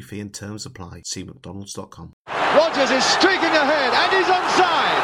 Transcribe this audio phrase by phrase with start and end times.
[0.00, 1.02] fee and terms apply.
[1.04, 2.14] See McDonald's.com.
[2.26, 5.02] Rogers is streaking ahead and he's onside.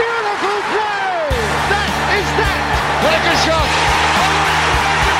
[0.00, 1.28] Beautiful play!
[1.68, 2.62] That is that!
[3.04, 3.68] What a good shot!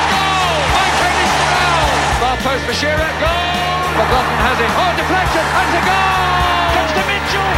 [0.09, 0.55] Goal!
[0.73, 1.93] By Dennis Brown!
[2.21, 3.69] Far post for Shearer, goal!
[4.01, 4.71] McLaughlin has it.
[4.73, 6.73] Oh, deflection, and it's a goal!
[6.73, 7.51] Comes to Mitchell!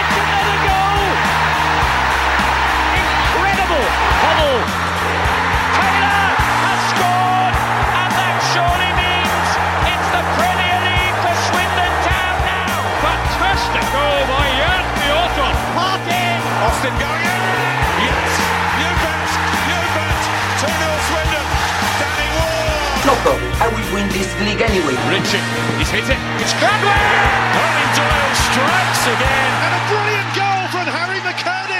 [0.00, 1.04] It's another goal!
[2.96, 3.84] Incredible!
[4.24, 4.79] Hubble!
[23.24, 23.36] Ward!
[23.36, 24.96] Loco, I will win this league anyway.
[25.10, 25.42] Richie,
[25.78, 26.18] he's hit it.
[26.40, 26.96] It's Gladwin!
[27.52, 29.52] Colin Doyle strikes again.
[29.64, 31.79] And a brilliant goal from Harry McKirdy.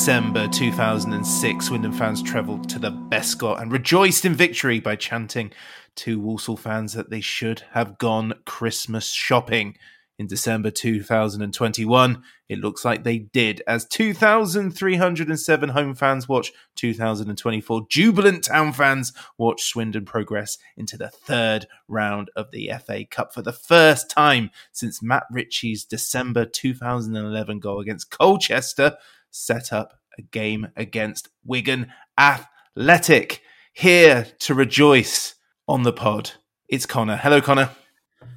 [0.00, 5.52] December 2006, Swindon fans travelled to the Bescot and rejoiced in victory by chanting
[5.94, 9.76] to Walsall fans that they should have gone Christmas shopping.
[10.18, 18.44] In December 2021, it looks like they did, as 2,307 home fans watched 2024 jubilant
[18.44, 23.52] town fans watch Swindon progress into the third round of the FA Cup for the
[23.52, 28.96] first time since Matt Ritchie's December 2011 goal against Colchester
[29.30, 33.42] set up a game against Wigan Athletic.
[33.72, 35.34] Here to rejoice
[35.68, 36.32] on the pod,
[36.68, 37.16] it's Connor.
[37.16, 37.70] Hello, Connor.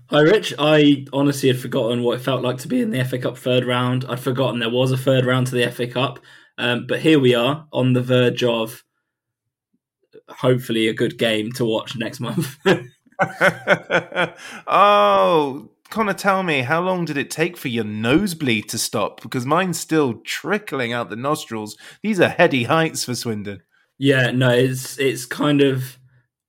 [0.08, 0.54] Hi, Rich.
[0.60, 3.66] I honestly had forgotten what it felt like to be in the FA Cup third
[3.66, 4.06] round.
[4.08, 6.20] I'd forgotten there was a third round to the FA Cup.
[6.58, 8.84] Um, but here we are on the verge of
[10.30, 12.58] hopefully a good game to watch next month.
[14.68, 19.22] oh, Connor, tell me, how long did it take for your nosebleed to stop?
[19.22, 21.78] Because mine's still trickling out the nostrils.
[22.02, 23.62] These are heady heights for Swindon.
[24.00, 26.00] yeah, no, it's it's kind of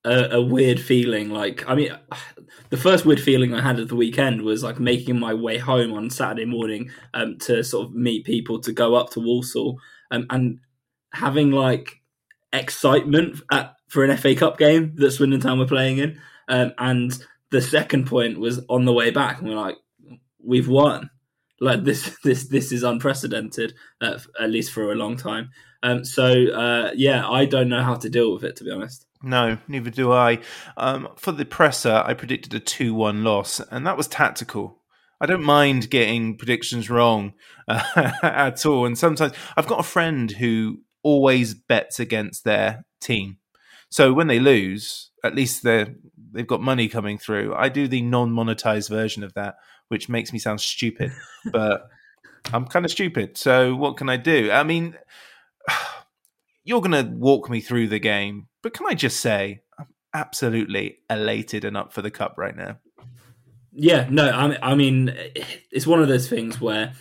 [0.03, 1.29] a, a weird feeling.
[1.29, 1.95] Like, I mean,
[2.71, 5.93] the first weird feeling I had at the weekend was like making my way home
[5.93, 9.79] on Saturday morning um, to sort of meet people to go up to Walsall
[10.09, 10.57] um, and
[11.13, 12.01] having like
[12.51, 16.19] excitement at, for an FA Cup game that Swindon Town were playing in.
[16.47, 19.77] Um, and the second point was on the way back, and we're like,
[20.43, 21.09] we've won.
[21.61, 25.49] Like this, this, this is unprecedented, uh, at least for a long time.
[25.83, 29.05] Um, so uh, yeah, I don't know how to deal with it to be honest.
[29.21, 30.39] No, neither do I.
[30.77, 34.81] Um, for the presser, I predicted a 2 1 loss, and that was tactical.
[35.21, 37.33] I don't mind getting predictions wrong
[37.67, 37.81] uh,
[38.23, 38.85] at all.
[38.85, 43.37] And sometimes I've got a friend who always bets against their team.
[43.89, 45.95] So when they lose, at least they're,
[46.35, 47.55] they've got money coming through.
[47.55, 49.55] I do the non monetized version of that,
[49.87, 51.11] which makes me sound stupid,
[51.51, 51.89] but
[52.53, 53.37] I'm kind of stupid.
[53.37, 54.51] So what can I do?
[54.51, 54.97] I mean,
[56.63, 60.99] you're going to walk me through the game, but can I just say, I'm absolutely
[61.09, 62.79] elated and up for the cup right now.
[63.77, 65.13] Yeah, no, I, I mean,
[65.71, 66.93] it's one of those things where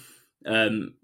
[0.44, 0.94] um,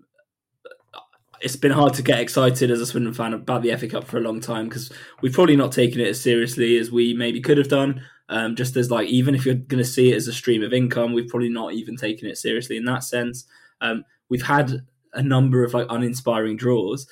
[1.41, 4.19] it's been hard to get excited as a Swindon fan about the FA Cup for
[4.19, 4.93] a long time because
[5.23, 8.03] we've probably not taken it as seriously as we maybe could have done.
[8.31, 10.73] Um, just as like even if you're going to see it as a stream of
[10.73, 13.45] income, we've probably not even taken it seriously in that sense.
[13.81, 17.09] Um, we've had a number of like uninspiring draws,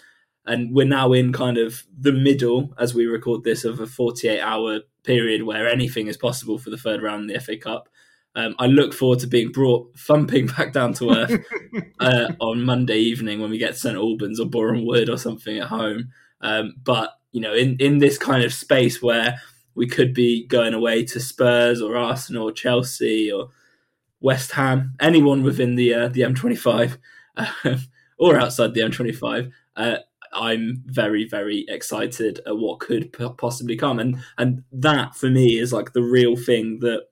[0.46, 4.40] and we're now in kind of the middle as we record this of a 48
[4.40, 7.88] hour period where anything is possible for the third round in the FA Cup.
[8.36, 11.44] Um, I look forward to being brought thumping back down to earth
[12.00, 15.58] uh, on Monday evening when we get to St Albans or Boreham Wood or something
[15.58, 16.10] at home.
[16.42, 19.40] Um, but you know, in in this kind of space where
[19.78, 23.50] we could be going away to Spurs or Arsenal or Chelsea or
[24.20, 26.98] West Ham, anyone within the uh, the M25
[27.36, 27.76] uh,
[28.18, 29.52] or outside the M25.
[29.76, 29.98] Uh,
[30.32, 35.72] I'm very very excited at what could possibly come, and and that for me is
[35.72, 37.02] like the real thing that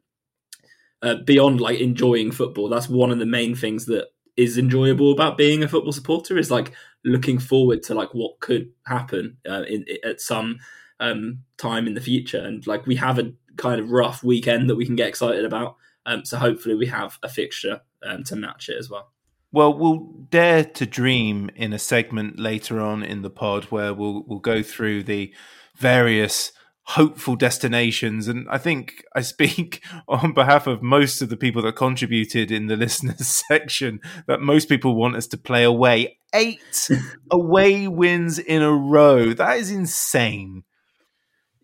[1.03, 2.69] uh, beyond like enjoying football.
[2.69, 6.51] That's one of the main things that is enjoyable about being a football supporter is
[6.51, 6.73] like
[7.05, 10.59] looking forward to like what could happen uh, in, at some
[11.01, 14.77] um, time in the future, and like we have a kind of rough weekend that
[14.77, 15.77] we can get excited about.
[16.05, 19.13] Um, so hopefully we have a fixture um, to match it as well.
[19.53, 24.25] Well, we'll dare to dream in a segment later on in the pod where we'll
[24.27, 25.33] we'll go through the
[25.77, 26.53] various
[26.89, 28.29] hopeful destinations.
[28.29, 32.67] And I think I speak on behalf of most of the people that contributed in
[32.67, 36.19] the listeners section that most people want us to play away.
[36.35, 36.89] Eight
[37.31, 39.33] away wins in a row.
[39.33, 40.65] That is insane.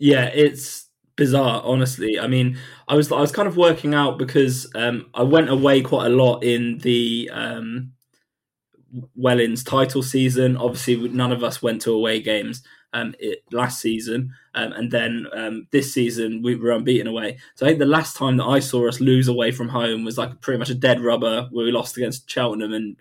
[0.03, 2.19] Yeah, it's bizarre, honestly.
[2.19, 2.59] I mean,
[2.89, 6.17] I was I was kind of working out because um, I went away quite a
[6.17, 7.93] lot in the um,
[9.19, 10.57] Wellens title season.
[10.57, 12.63] Obviously, none of us went to away games
[12.93, 17.39] um, it, last season, um, and then um, this season we were unbeaten away.
[17.55, 20.19] So I think the last time that I saw us lose away from home was
[20.19, 22.97] like pretty much a dead rubber where we lost against Cheltenham in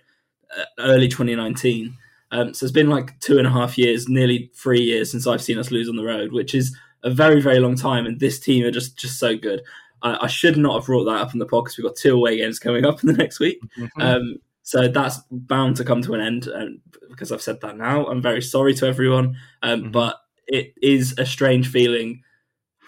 [0.57, 1.98] uh, early 2019.
[2.31, 5.42] Um, so it's been like two and a half years, nearly three years since I've
[5.42, 8.06] seen us lose on the road, which is a very very long time.
[8.06, 9.62] And this team are just just so good.
[10.01, 11.77] I, I should not have brought that up in the podcast.
[11.77, 13.59] We've got two away games coming up in the next week.
[13.77, 14.01] Mm-hmm.
[14.01, 16.48] Um, so that's bound to come to an end.
[16.48, 19.38] And because I've said that now, I'm very sorry to everyone.
[19.62, 19.92] Um, mm-hmm.
[19.92, 20.18] But
[20.48, 22.21] it is a strange feeling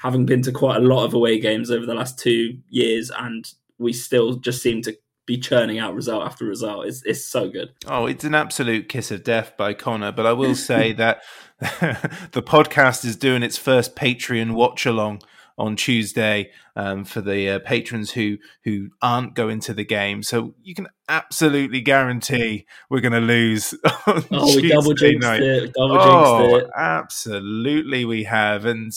[0.02, 3.50] having been to quite a lot of away games over the last two years, and
[3.78, 4.96] we still just seem to
[5.26, 6.86] be churning out result after result.
[6.86, 7.74] It's, it's so good.
[7.88, 10.12] Oh, it's an absolute kiss of death by Connor.
[10.12, 11.22] But I will say that
[11.60, 15.22] the podcast is doing its first Patreon watch along
[15.58, 20.24] on Tuesday um, for the uh, patrons who who aren't going to the game.
[20.24, 23.74] So you can absolutely guarantee we're going to lose.
[24.06, 25.42] Oh, Tuesday we double jinxed night.
[25.42, 25.74] it.
[25.74, 26.70] Double oh, it.
[26.76, 28.92] absolutely, we have, and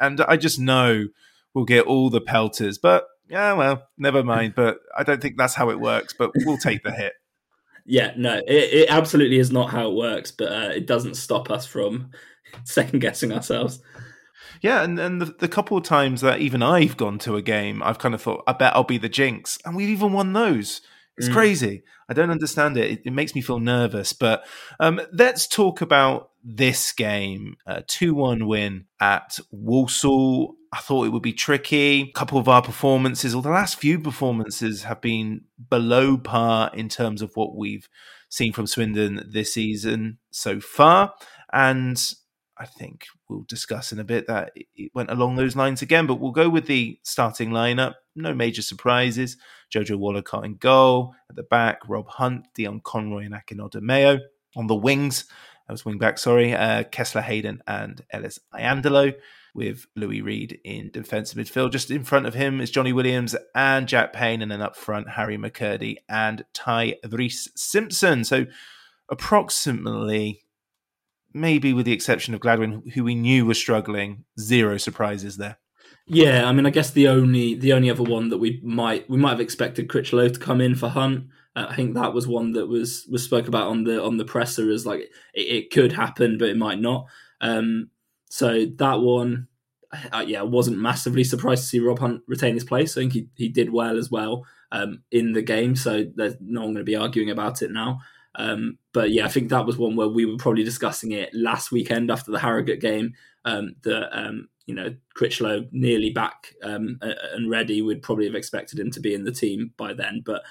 [0.00, 1.06] and I just know
[1.54, 2.76] we'll get all the pelters.
[2.76, 4.54] But yeah, well, never mind.
[4.54, 6.14] But I don't think that's how it works.
[6.18, 7.12] But we'll take the hit.
[7.86, 11.50] Yeah, no, it, it absolutely is not how it works, but uh, it doesn't stop
[11.50, 12.10] us from
[12.64, 13.80] second guessing ourselves.
[14.60, 17.82] Yeah, and, and the, the couple of times that even I've gone to a game,
[17.82, 19.58] I've kind of thought, I bet I'll be the jinx.
[19.64, 20.82] And we've even won those.
[21.16, 21.32] It's mm.
[21.32, 21.82] crazy.
[22.08, 22.90] I don't understand it.
[22.90, 23.02] it.
[23.06, 23.12] it.
[23.12, 24.12] makes me feel nervous.
[24.12, 24.44] But
[24.78, 27.56] um, let's talk about this game.
[27.66, 30.56] A 2 1 win at Walsall.
[30.72, 32.02] I thought it would be tricky.
[32.02, 36.88] A couple of our performances, or the last few performances, have been below par in
[36.88, 37.88] terms of what we've
[38.28, 41.12] seen from Swindon this season so far.
[41.52, 42.00] And
[42.56, 46.06] I think we'll discuss in a bit that it went along those lines again.
[46.06, 47.94] But we'll go with the starting lineup.
[48.14, 49.36] No major surprises.
[49.74, 51.14] Jojo Wollacott in goal.
[51.28, 54.20] At the back, Rob Hunt, Dion Conroy, and Akin Odimayo.
[54.56, 55.24] On the wings,
[55.70, 59.14] I was wing back, sorry, uh, Kesler Hayden and Ellis Iandolo.
[59.52, 61.72] With Louis Reed in defensive midfield.
[61.72, 64.42] Just in front of him is Jonny Williams and Jack Payne.
[64.42, 68.22] And then up front, Harry McKirdy and Ty Reese Simpson.
[68.22, 68.46] So
[69.08, 70.44] approximately
[71.32, 75.58] maybe with the exception of Gladwin, who we knew was struggling, zero surprises there.
[76.06, 79.18] Yeah, I mean, I guess the only the only other one that we might we
[79.18, 81.26] might have expected Critchlow to come in for Hunt.
[81.56, 84.70] I think that was one that was was spoke about on the on the presser
[84.70, 85.00] as like
[85.34, 87.06] it, it could happen, but it might not.
[87.40, 87.90] Um,
[88.28, 89.48] so that one,
[90.12, 92.96] uh, yeah, wasn't massively surprised to see Rob Hunt retain his place.
[92.96, 96.60] I think he he did well as well um, in the game, so there's no
[96.60, 98.00] one going to be arguing about it now.
[98.36, 101.72] Um, but yeah, I think that was one where we were probably discussing it last
[101.72, 103.14] weekend after the Harrogate game.
[103.44, 107.82] Um, that um, you know Critchlow nearly back um, and ready.
[107.82, 110.42] We'd probably have expected him to be in the team by then, but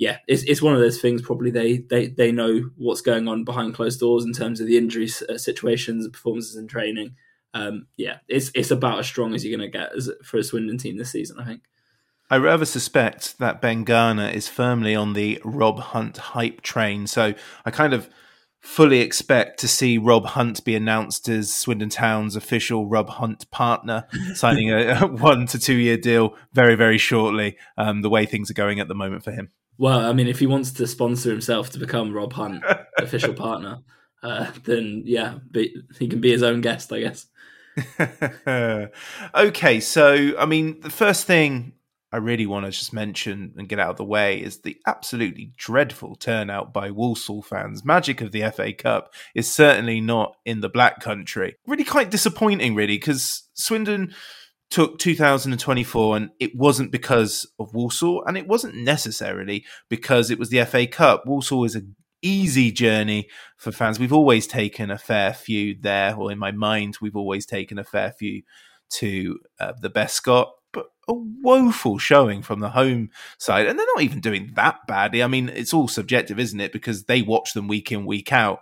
[0.00, 1.20] yeah, it's it's one of those things.
[1.20, 4.78] Probably they they they know what's going on behind closed doors in terms of the
[4.78, 7.16] injury uh, situations, performances and training.
[7.52, 10.42] Um, yeah, it's it's about as strong as you're going to get as, for a
[10.42, 11.38] Swindon team this season.
[11.38, 11.64] I think.
[12.30, 17.06] I rather suspect that Ben Garner is firmly on the Rob Hunt hype train.
[17.06, 17.34] So
[17.66, 18.08] I kind of
[18.60, 24.06] fully expect to see Rob Hunt be announced as Swindon Town's official Rob Hunt partner,
[24.34, 27.58] signing a, a one to two year deal very, very shortly.
[27.76, 29.50] Um, the way things are going at the moment for him.
[29.80, 32.62] Well, I mean, if he wants to sponsor himself to become Rob Hunt
[32.98, 33.78] official partner,
[34.22, 37.26] uh, then yeah, be, he can be his own guest, I guess.
[39.34, 41.72] okay, so I mean, the first thing
[42.12, 45.52] I really want to just mention and get out of the way is the absolutely
[45.56, 47.82] dreadful turnout by Walsall fans.
[47.82, 51.56] Magic of the FA Cup is certainly not in the Black Country.
[51.66, 54.12] Really quite disappointing, really, because Swindon
[54.70, 60.50] took 2024 and it wasn't because of Walsall and it wasn't necessarily because it was
[60.50, 61.26] the FA Cup.
[61.26, 63.98] Walsall is an easy journey for fans.
[63.98, 67.84] We've always taken a fair few there, or in my mind, we've always taken a
[67.84, 68.42] fair few
[68.90, 73.66] to uh, the Bescot but a woeful showing from the home side.
[73.66, 75.22] And they're not even doing that badly.
[75.22, 76.72] I mean, it's all subjective, isn't it?
[76.72, 78.60] Because they watch them week in, week out.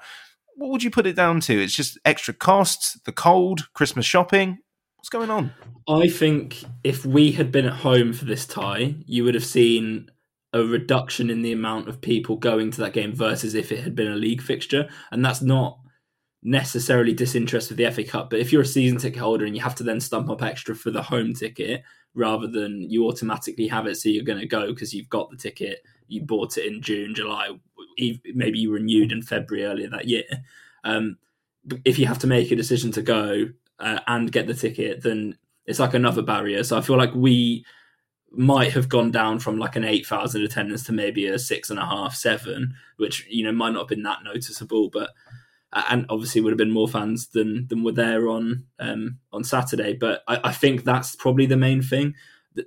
[0.56, 1.62] What would you put it down to?
[1.62, 4.58] It's just extra costs, the cold, Christmas shopping.
[4.98, 5.52] What's going on?
[5.88, 10.10] I think if we had been at home for this tie, you would have seen
[10.52, 13.94] a reduction in the amount of people going to that game versus if it had
[13.94, 14.88] been a league fixture.
[15.10, 15.78] And that's not
[16.42, 19.62] necessarily disinterested with the FA Cup, but if you're a season ticket holder and you
[19.62, 21.82] have to then stump up extra for the home ticket
[22.14, 25.36] rather than you automatically have it, so you're going to go because you've got the
[25.36, 27.50] ticket, you bought it in June, July,
[28.34, 30.24] maybe you renewed in February earlier that year.
[30.84, 31.18] Um,
[31.84, 33.46] if you have to make a decision to go
[33.78, 36.64] uh, and get the ticket, then it's like another barrier.
[36.64, 37.64] So I feel like we
[38.30, 41.84] might have gone down from like an 8,000 attendance to maybe a six and a
[41.84, 45.10] half, seven, which, you know, might not have been that noticeable, but
[45.72, 49.92] and obviously would have been more fans than than were there on um, on Saturday.
[49.92, 52.14] But I, I, think that's probably the main thing.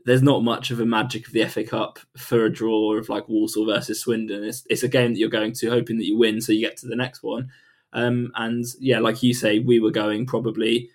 [0.05, 3.27] There's not much of a magic of the FA Cup for a draw of like
[3.27, 4.43] Walsall versus Swindon.
[4.43, 6.77] It's it's a game that you're going to hoping that you win, so you get
[6.77, 7.49] to the next one.
[7.93, 10.89] Um, and yeah, like you say, we were going probably.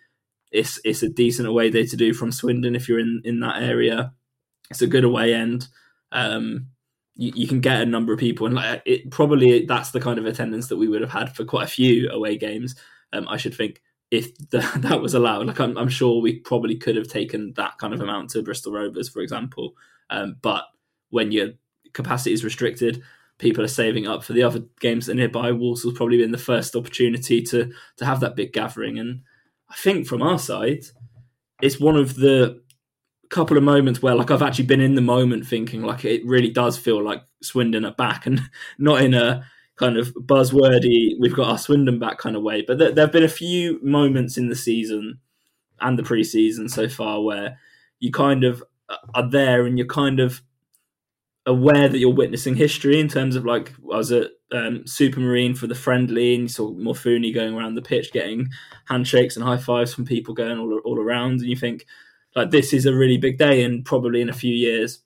[0.53, 3.63] It's it's a decent away day to do from Swindon if you're in in that
[3.63, 4.13] area.
[4.71, 5.69] It's a good away end.
[6.13, 6.69] Um,
[7.15, 10.19] you, you, can get a number of people, and like it probably that's the kind
[10.19, 12.75] of attendance that we would have had for quite a few away games.
[13.13, 15.47] Um, I should think if the, that was allowed.
[15.47, 18.73] Like I'm, I'm, sure we probably could have taken that kind of amount to Bristol
[18.73, 19.75] Rovers, for example.
[20.11, 20.65] Um, but
[21.11, 21.51] when your
[21.93, 23.03] capacity is restricted,
[23.39, 25.53] people are saving up for the other games that are nearby.
[25.53, 29.23] Walsall's probably been the first opportunity to to have that big gathering, and
[29.69, 30.85] I think from our side,
[31.61, 32.63] it's one of the
[33.29, 36.51] couple of moments where like I've actually been in the moment thinking like it really
[36.51, 38.41] does feel like Swindon are back and
[38.79, 39.45] not in a
[39.77, 42.63] kind of buzzwordy we've got our Swindon back kind of way.
[42.63, 45.19] But there, there have been a few moments in the season
[45.81, 47.59] and the preseason so far where
[47.99, 48.63] you kind of
[49.15, 50.43] are there and you're kind of
[51.45, 55.67] aware that you're witnessing history in terms of like I was at um, Supermarine for
[55.67, 58.49] the friendly and you saw Morfuni going around the pitch getting
[58.87, 61.87] handshakes and high fives from people going all, all around and you think
[62.37, 65.01] like this is a really big day, and probably in a few years,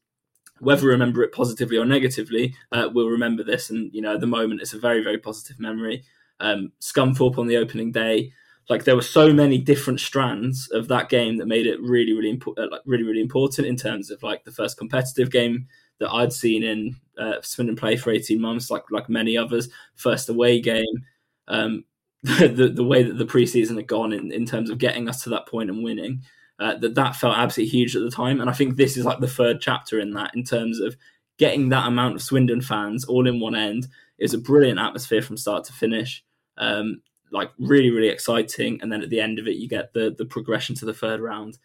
[0.58, 3.70] whether we remember it positively or negatively, uh, we'll remember this.
[3.70, 6.02] And you know, at the moment, it's a very very positive memory.
[6.40, 8.32] Um, Scunthorpe on the opening day,
[8.68, 12.30] like there were so many different strands of that game that made it really really
[12.30, 15.68] important, uh, like really really important in terms of like the first competitive game
[16.00, 19.68] that I'd seen in uh, Swindon play for eighteen months, like like many others.
[19.94, 21.04] First away game.
[21.48, 21.84] Um,
[22.22, 25.30] the the way that the preseason had gone in, in terms of getting us to
[25.30, 26.22] that point and winning,
[26.58, 28.40] uh, that that felt absolutely huge at the time.
[28.40, 30.96] And I think this is like the third chapter in that in terms of
[31.38, 33.86] getting that amount of Swindon fans all in one end.
[34.18, 36.22] Is a brilliant atmosphere from start to finish.
[36.58, 37.00] Um,
[37.32, 38.78] like really, really exciting.
[38.82, 41.20] And then at the end of it, you get the the progression to the third
[41.20, 41.58] round.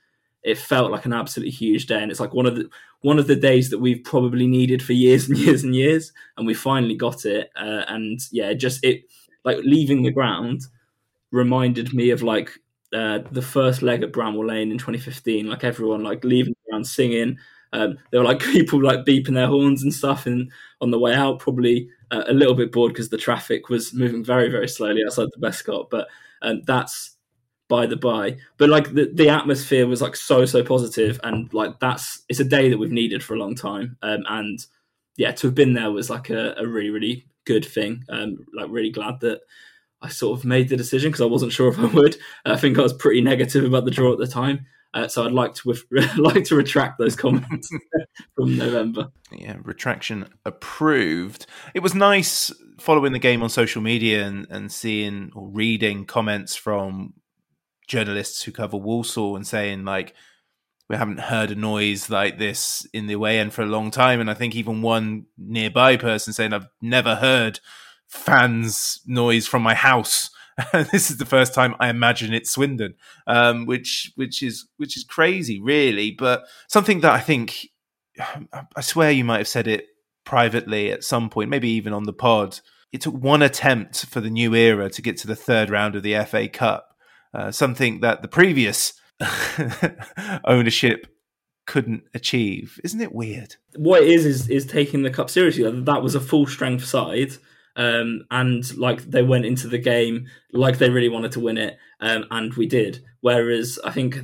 [0.45, 2.69] It felt like an absolutely huge day, and it's like one of the
[3.01, 6.47] one of the days that we've probably needed for years and years and years, and
[6.47, 7.49] we finally got it.
[7.55, 9.03] Uh, and yeah, just it
[9.43, 10.61] like leaving the ground
[11.31, 12.51] reminded me of like
[12.93, 15.47] uh, the first leg at Bramall Lane in 2015.
[15.47, 17.37] Like everyone, like leaving around singing.
[17.73, 21.13] Um, there were like people like beeping their horns and stuff, and on the way
[21.13, 25.01] out, probably uh, a little bit bored because the traffic was moving very, very slowly
[25.05, 25.89] outside the Bescot.
[25.89, 26.07] But
[26.41, 27.14] um, that's
[27.67, 28.37] by the by.
[28.57, 32.45] But like the, the atmosphere was like so so positive, and like that's it's a
[32.45, 33.97] day that we've needed for a long time.
[34.01, 34.59] Um, and
[35.17, 38.03] yeah, to have been there was like a, a really really good thing.
[38.09, 39.41] Um, like really glad that
[40.01, 42.17] I sort of made the decision because I wasn't sure if I would.
[42.45, 44.65] I think I was pretty negative about the draw at the time.
[44.93, 45.75] Uh, so I'd like to
[46.17, 47.69] like to retract those comments
[48.35, 49.09] from November.
[49.31, 51.47] Yeah, retraction approved.
[51.73, 56.55] It was nice following the game on social media and, and seeing or reading comments
[56.55, 57.13] from
[57.87, 60.13] journalists who cover Walsall and saying like
[60.89, 64.19] we haven't heard a noise like this in the away end for a long time.
[64.21, 67.59] And I think even one nearby person saying I've never heard
[68.07, 70.29] fans noise from my house.
[70.73, 72.95] this is the first time I imagine it's Swindon,
[73.27, 76.11] um, which which is which is crazy, really.
[76.11, 77.67] But something that I think
[78.75, 79.87] I swear you might have said it
[80.23, 82.59] privately at some point, maybe even on the pod.
[82.91, 86.03] It took one attempt for the new era to get to the third round of
[86.03, 86.94] the FA Cup,
[87.35, 88.93] uh, something that the previous
[90.45, 91.07] ownership
[91.65, 92.79] couldn't achieve.
[92.83, 93.55] Isn't it weird?
[93.75, 95.69] What it is is is taking the cup seriously.
[95.81, 97.33] That was a full strength side.
[97.75, 101.77] Um, and like they went into the game like they really wanted to win it,
[101.99, 103.03] um, and we did.
[103.19, 104.19] Whereas I think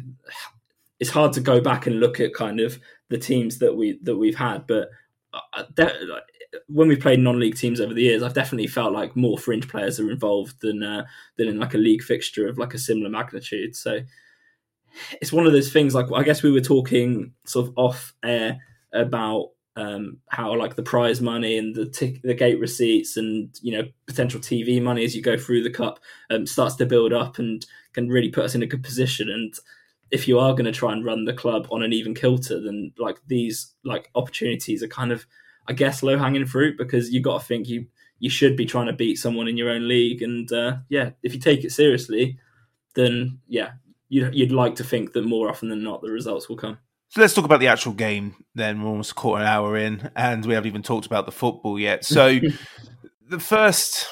[1.02, 4.16] it's hard to go back and look at kind of the teams that we that
[4.16, 4.88] we've had, but
[5.34, 5.64] uh,
[6.68, 10.00] when we've played non-league teams over the years, I've definitely felt like more fringe players
[10.00, 11.06] are involved than uh,
[11.38, 13.76] than in like a league fixture of like a similar magnitude.
[13.76, 14.02] So
[15.22, 15.96] it's one of those things.
[15.96, 18.60] Like I guess we were talking sort of off air
[18.94, 23.88] about um, how like the prize money and the the gate receipts and you know
[24.06, 27.66] potential TV money as you go through the cup um, starts to build up and
[27.94, 29.30] can really put us in a good position.
[29.30, 29.54] And
[30.12, 32.92] if you are going to try and run the club on an even kilter, then
[32.98, 35.26] like these like opportunities are kind of
[35.72, 37.86] I guess low hanging fruit because you got to think you
[38.20, 40.22] you should be trying to beat someone in your own league.
[40.22, 42.38] And uh, yeah, if you take it seriously,
[42.94, 43.72] then yeah,
[44.10, 46.78] you'd, you'd like to think that more often than not the results will come.
[47.08, 48.84] So let's talk about the actual game then.
[48.84, 51.80] We're almost a quarter an hour in, and we haven't even talked about the football
[51.80, 52.06] yet.
[52.06, 52.38] So
[53.26, 54.08] the first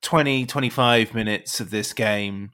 [0.00, 2.52] 20, 25 minutes of this game,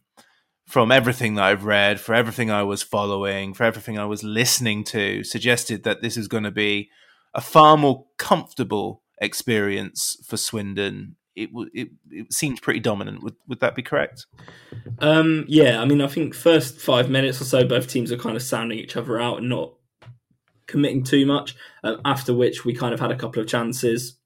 [0.67, 4.83] from everything that I've read, for everything I was following, for everything I was listening
[4.87, 6.91] to, suggested that this is going to be
[7.35, 13.23] a far more comfortable experience for Swindon it it it seemed pretty dominant.
[13.23, 14.27] Would would that be correct?
[14.99, 18.37] Um, yeah, I mean, I think first five minutes or so, both teams are kind
[18.37, 19.75] of sounding each other out and not
[20.67, 21.57] committing too much.
[21.83, 24.17] Uh, after which, we kind of had a couple of chances.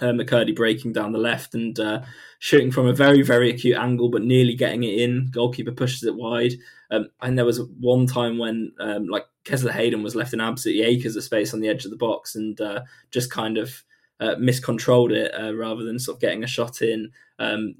[0.00, 2.02] Uh, McKirdy breaking down the left and uh,
[2.40, 5.28] shooting from a very, very acute angle, but nearly getting it in.
[5.30, 6.54] Goalkeeper pushes it wide.
[6.90, 10.84] Um, and there was one time when, um, like, Kesler Hayden was left in absolutely
[10.84, 13.84] acres of space on the edge of the box and uh, just kind of
[14.20, 17.10] uh, miscontrolled it uh, rather than sort of getting a shot in.
[17.38, 17.76] Um,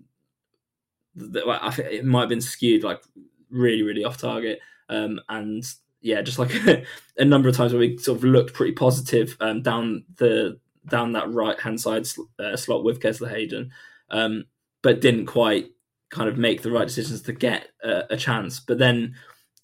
[1.16, 3.02] I think it might have been skewed like
[3.50, 4.60] really, really off target.
[4.88, 5.64] Um, and
[6.00, 6.52] yeah, just like
[7.16, 10.58] a number of times where we sort of looked pretty positive um, down the
[10.90, 12.06] down that right hand side
[12.38, 13.70] uh, slot with Kesler Hayden,
[14.10, 14.44] um,
[14.82, 15.70] but didn't quite
[16.10, 18.60] kind of make the right decisions to get a chance.
[18.60, 19.14] But then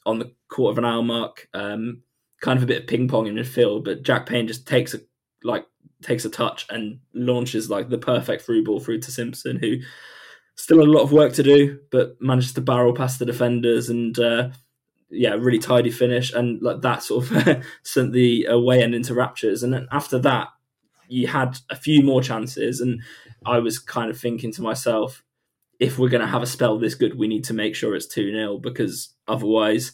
[0.06, 2.02] on the quarter of an hour mark, um,
[2.40, 5.00] kind of a bit of ping pong in midfield, but Jack Payne just takes a
[5.42, 5.66] like
[6.02, 9.76] takes a touch and launches like the perfect through ball through to Simpson, who
[10.56, 14.18] still a lot of work to do, but manages to barrel past the defenders and
[14.18, 14.48] uh,
[15.10, 16.32] yeah, really tidy finish.
[16.32, 19.62] And like that sort of sent the away end into raptures.
[19.62, 20.48] And then after that,
[21.08, 23.02] you had a few more chances, and
[23.44, 25.24] I was kind of thinking to myself,
[25.80, 28.06] if we're going to have a spell this good, we need to make sure it's
[28.06, 29.92] 2 0 because otherwise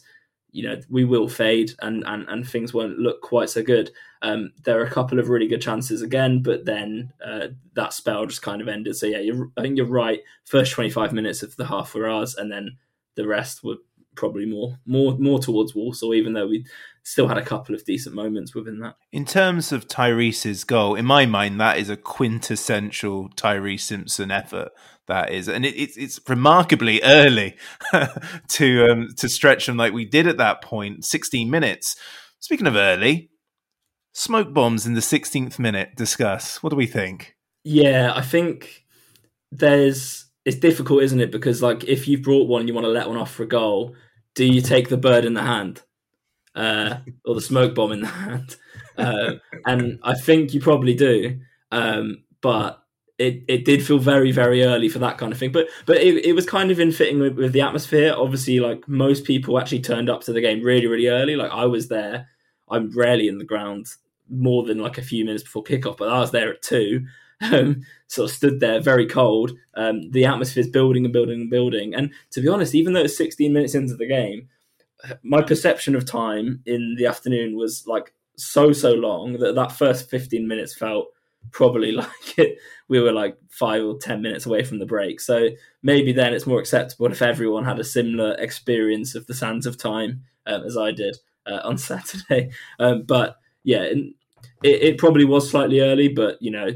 [0.51, 3.91] you know we will fade and and, and things won't look quite so good.
[4.21, 8.25] Um, there are a couple of really good chances again, but then uh, that spell
[8.25, 8.95] just kind of ended.
[8.95, 10.21] So yeah, I think you're right.
[10.45, 12.77] First 25 minutes of the half were ours, and then
[13.15, 13.75] the rest were
[14.15, 16.65] probably more more more towards Walsall, even though we
[17.07, 18.95] still had a couple of decent moments within that.
[19.13, 24.71] In terms of Tyreece's goal, in my mind, that is a quintessential Tyreece Simpson effort
[25.07, 27.55] that is, and it, it's it's remarkably early
[28.49, 31.95] to um, to stretch them like we did at that point, sixteen minutes.
[32.39, 33.29] Speaking of early,
[34.11, 35.95] smoke bombs in the sixteenth minute.
[35.95, 36.61] Discuss.
[36.61, 37.35] What do we think?
[37.63, 38.85] Yeah, I think
[39.49, 41.31] there's it's difficult, isn't it?
[41.31, 43.47] Because like if you've brought one, and you want to let one off for a
[43.47, 43.95] goal.
[44.35, 45.81] Do you take the bird in the hand,
[46.57, 48.55] uh, or the smoke bomb in the hand?
[48.97, 49.33] Uh,
[49.65, 51.39] and I think you probably do.
[51.71, 52.83] Um, but
[53.17, 55.51] it, it did feel very very early for that kind of thing.
[55.51, 58.13] But but it, it was kind of in fitting with, with the atmosphere.
[58.15, 61.35] Obviously like most people actually turned up to the game really really early.
[61.35, 62.27] Like i was there
[62.69, 63.87] i'm rarely in the ground
[64.29, 67.05] more than like a few minutes before kickoff but i was there at two.
[67.39, 69.51] Um, sort of stood there very cold.
[69.75, 71.93] Um, the atmosphere's building and building and building.
[71.93, 74.49] And to be honest even though it's 16 minutes into the game
[75.23, 80.09] my perception of time in the afternoon was like so so long that that first
[80.09, 81.07] 15 minutes felt
[81.51, 82.57] probably like it,
[82.87, 85.19] we were like five or ten minutes away from the break.
[85.19, 85.49] So
[85.83, 89.77] maybe then it's more acceptable if everyone had a similar experience of the sands of
[89.77, 92.51] time um, as I did uh, on Saturday.
[92.79, 94.13] Um, but yeah, it,
[94.63, 96.69] it, probably was slightly early, but you know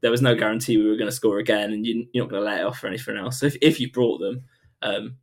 [0.00, 2.42] there was no guarantee we were going to score again, and you, are not going
[2.42, 3.40] to let it off or anything else.
[3.40, 4.42] So if if you brought them.
[4.82, 5.16] Um,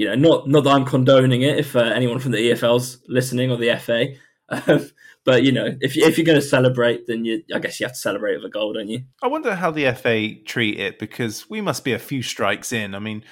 [0.00, 1.58] you know, not not that I'm condoning it.
[1.58, 4.14] If uh, anyone from the EFL's listening or the FA,
[4.50, 4.90] Um,
[5.24, 7.86] but you know, if you, if you're going to celebrate, then you I guess you
[7.86, 9.04] have to celebrate with a goal, don't you?
[9.22, 12.94] I wonder how the FA treat it because we must be a few strikes in.
[12.94, 13.22] I mean,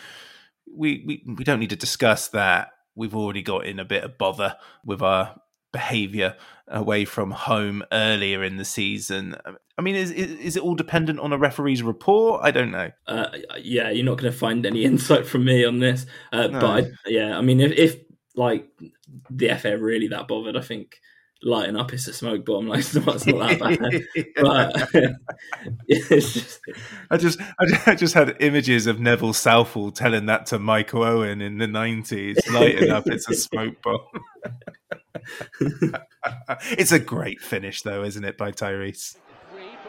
[0.70, 2.72] we we, we don't need to discuss that.
[2.94, 5.40] We've already got in a bit of bother with our
[5.72, 9.36] behaviour away from home earlier in the season.
[9.76, 12.40] I mean, is, is, is it all dependent on a referee's report?
[12.44, 12.90] I don't know.
[13.06, 13.28] Uh,
[13.60, 16.06] yeah, you're not going to find any insight from me on this.
[16.32, 16.60] Uh, no.
[16.60, 17.96] But I, yeah, I mean, if, if
[18.34, 18.68] like
[19.30, 21.00] the FA really that bothered, I think
[21.42, 22.66] lighting up is a smoke bomb.
[22.68, 24.26] Like it's not, it's not that bad.
[24.36, 26.60] but it's just...
[27.10, 27.38] I just
[27.86, 32.38] I just had images of Neville Southall telling that to Michael Owen in the nineties.
[32.50, 34.00] Lighting up, it's a smoke bomb.
[36.78, 39.16] it's a great finish, though, isn't it, by Tyreece?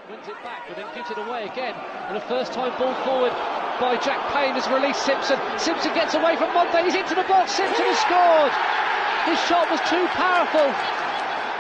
[0.10, 1.76] Wins it back, but then gives it away again.
[2.08, 3.32] And a first time ball forward
[3.80, 5.38] by Jack Payne has released Simpson.
[5.60, 6.84] Simpson gets away from Monthé.
[6.86, 7.52] He's into the box.
[7.54, 8.54] Simpson has scored.
[9.30, 10.74] His shot was too powerful.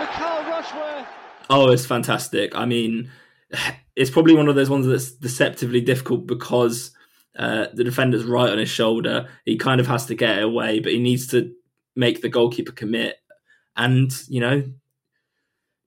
[0.08, 1.08] Carl Rushworth.
[1.50, 2.56] Oh, it's fantastic.
[2.56, 3.12] I mean,
[3.96, 6.92] it's probably one of those ones that's deceptively difficult because
[7.38, 9.30] uh, the defender's right on his shoulder.
[9.46, 11.54] He kind of has to get it away, but he needs to
[11.96, 13.18] make the goalkeeper commit.
[13.80, 14.64] And, you know,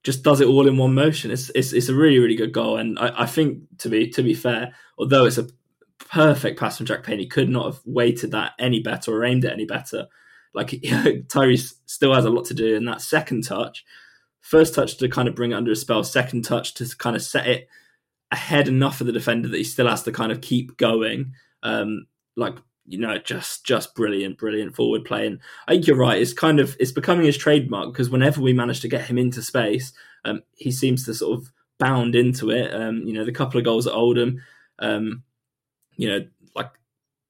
[0.03, 1.31] just does it all in one motion.
[1.31, 4.21] It's it's, it's a really really good goal, and I, I, think to be to
[4.21, 5.47] be fair, although it's a
[6.09, 9.45] perfect pass from Jack Payne, he could not have weighted that any better or aimed
[9.45, 10.07] it any better.
[10.53, 13.85] Like Tyreece still has a lot to do in that second touch.
[14.41, 16.03] First touch to kind of bring it under a spell.
[16.03, 17.69] Second touch to kind of set it
[18.31, 21.33] ahead enough of the defender that he still has to kind of keep going.
[21.63, 25.25] Um, like you know, just just brilliant, brilliant forward play.
[25.25, 26.21] And I think you're right.
[26.21, 29.41] It's kind of it's becoming his trademark because whenever we manage to get him into
[29.41, 29.93] space,
[30.25, 32.73] um, he seems to sort of bound into it.
[32.73, 34.41] Um, you know, the couple of goals at Oldham,
[34.79, 35.23] um,
[35.95, 36.71] you know, like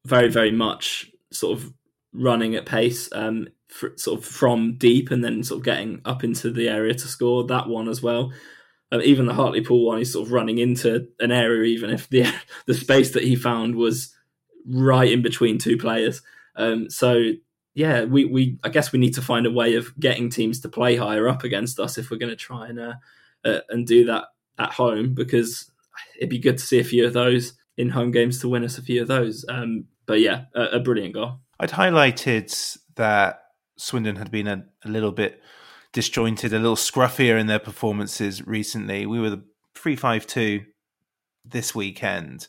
[0.05, 1.73] very very much sort of
[2.13, 6.23] running at pace, um, for, sort of from deep and then sort of getting up
[6.23, 8.31] into the area to score that one as well.
[8.91, 12.31] Um, even the Hartlepool one, he's sort of running into an area, even if the
[12.65, 14.15] the space that he found was
[14.65, 16.21] right in between two players.
[16.55, 17.31] Um, so
[17.75, 20.69] yeah, we, we I guess we need to find a way of getting teams to
[20.69, 22.93] play higher up against us if we're going to try and uh,
[23.43, 24.25] uh, and do that
[24.59, 25.71] at home because
[26.17, 28.77] it'd be good to see a few of those in home games to win us
[28.77, 29.45] a few of those.
[29.49, 31.39] Um, but yeah, a, a, brilliant goal.
[31.59, 33.41] I'd highlighted that
[33.77, 35.41] Swindon had been a, a little bit
[35.91, 39.05] disjointed, a little scruffier in their performances recently.
[39.05, 40.65] We were the three five two
[41.45, 42.47] this weekend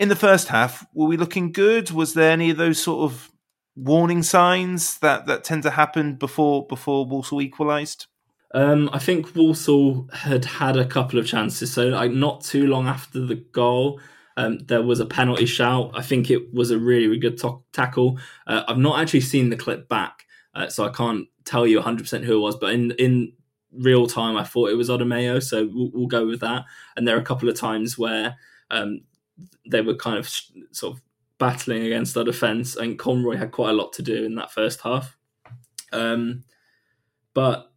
[0.00, 1.90] in the first half, were we looking good?
[1.90, 3.30] Was there any of those sort of
[3.76, 8.06] warning signs that, that tend to happen before before Walsall equalised?
[8.54, 11.72] Um, I think Walsall had had a couple of chances.
[11.72, 14.00] So, like, not too long after the goal,
[14.38, 15.90] um, there was a penalty shout.
[15.94, 18.18] I think it was a really, really good to- tackle.
[18.46, 22.24] Uh, I've not actually seen the clip back, uh, so I can't tell you 100%
[22.24, 22.56] who it was.
[22.56, 23.34] But in in
[23.70, 26.64] real time, I thought it was Odimayo, so we'll, we'll, go with that.
[26.96, 28.36] And there are a couple of times where
[28.70, 29.02] um,
[29.66, 30.28] they were kind of
[30.72, 31.02] sort of
[31.38, 34.80] battling against our defence, and Conroy had quite a lot to do in that first
[34.80, 35.16] half.
[35.92, 36.44] Um,
[37.34, 37.72] but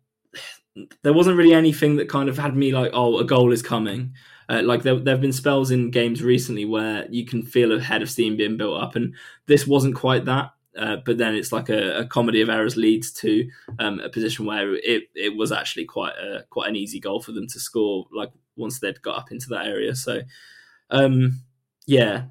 [1.03, 4.13] there wasn't really anything that kind of had me like, oh, a goal is coming.
[4.49, 7.79] Uh, like there, there have been spells in games recently where you can feel a
[7.79, 9.15] head of steam being built up, and
[9.47, 10.51] this wasn't quite that.
[10.77, 13.47] Uh, but then it's like a, a, comedy of errors leads to
[13.77, 17.31] um, a position where it, it was actually quite a quite an easy goal for
[17.31, 18.07] them to score.
[18.11, 20.21] Like once they'd got up into that area, so
[20.89, 21.41] um,
[21.85, 22.23] yeah,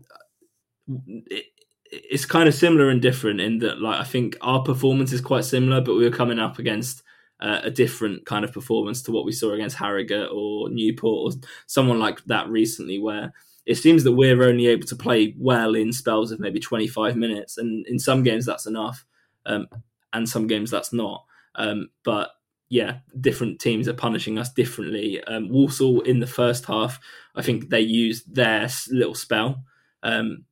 [1.07, 1.47] it,
[1.91, 5.45] it's kind of similar and different in that, like, I think our performance is quite
[5.45, 7.03] similar, but we were coming up against
[7.41, 11.41] uh, a different kind of performance to what we saw against Harrogate or Newport or
[11.67, 13.33] someone like that recently, where
[13.67, 17.59] it seems that we're only able to play well in spells of maybe 25 minutes.
[17.59, 19.05] And in some games, that's enough.
[19.45, 19.67] Um,
[20.12, 21.25] and some games, that's not.
[21.57, 22.31] Um, but
[22.73, 25.23] yeah, different teams are punishing us differently.
[25.25, 26.99] Um, Walsall in the first half,
[27.35, 29.65] I think they used their little spell
[30.03, 30.47] um,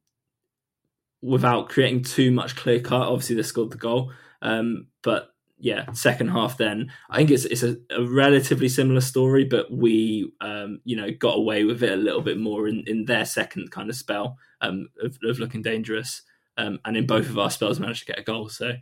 [1.23, 3.09] without creating too much clear cut.
[3.09, 6.59] Obviously, they scored the goal, um, but yeah, second half.
[6.59, 11.11] Then I think it's it's a, a relatively similar story, but we um, you know
[11.13, 14.37] got away with it a little bit more in, in their second kind of spell
[14.61, 16.21] um, of, of, looking dangerous,
[16.59, 18.51] um, and in both of our spells managed to get a goal.
[18.51, 18.73] So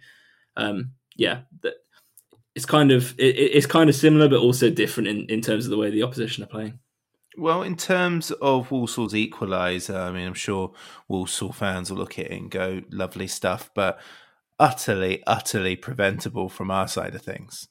[1.15, 1.41] yeah.
[2.59, 5.71] It's kind of it, it's kind of similar, but also different in, in terms of
[5.71, 6.81] the way the opposition are playing.
[7.37, 10.73] Well, in terms of Walsall's equaliser, I mean, I'm sure
[11.07, 14.01] Walsall fans will look at it and go, "Lovely stuff," but
[14.59, 17.69] utterly, utterly preventable from our side of things.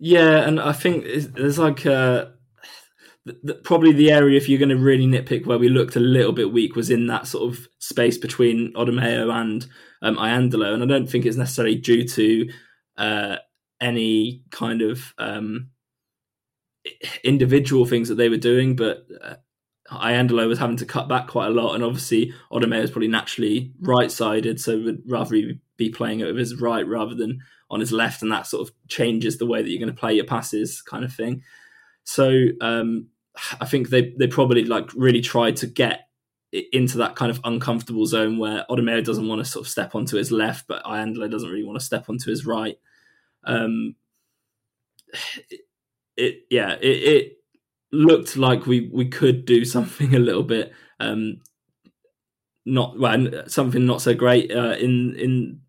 [0.00, 1.04] Yeah, and I think
[1.36, 2.24] there's like uh,
[3.62, 6.52] probably the area if you're going to really nitpick where we looked a little bit
[6.52, 9.64] weak was in that sort of space between Odimayo and
[10.02, 12.48] um, Iandolo, and I don't think it's necessarily due to
[12.98, 13.36] uh,
[13.82, 15.70] any kind of um,
[17.22, 19.34] individual things that they were doing, but uh,
[19.90, 23.72] Iandolo was having to cut back quite a lot, and obviously Odimayo is probably naturally
[23.80, 25.36] right-sided, so would rather
[25.76, 28.74] be playing it with his right rather than on his left, and that sort of
[28.88, 31.42] changes the way that you're going to play your passes, kind of thing.
[32.04, 33.08] So um,
[33.60, 36.08] I think they they probably like really tried to get
[36.72, 40.16] into that kind of uncomfortable zone where Odimayo doesn't want to sort of step onto
[40.16, 42.76] his left, but Iandolo doesn't really want to step onto his right.
[43.44, 43.96] Um,
[45.48, 45.60] it,
[46.16, 47.38] it yeah, it, it,
[47.94, 51.40] looked like we we could do something a little bit um,
[52.64, 55.60] not well, something not so great uh, in in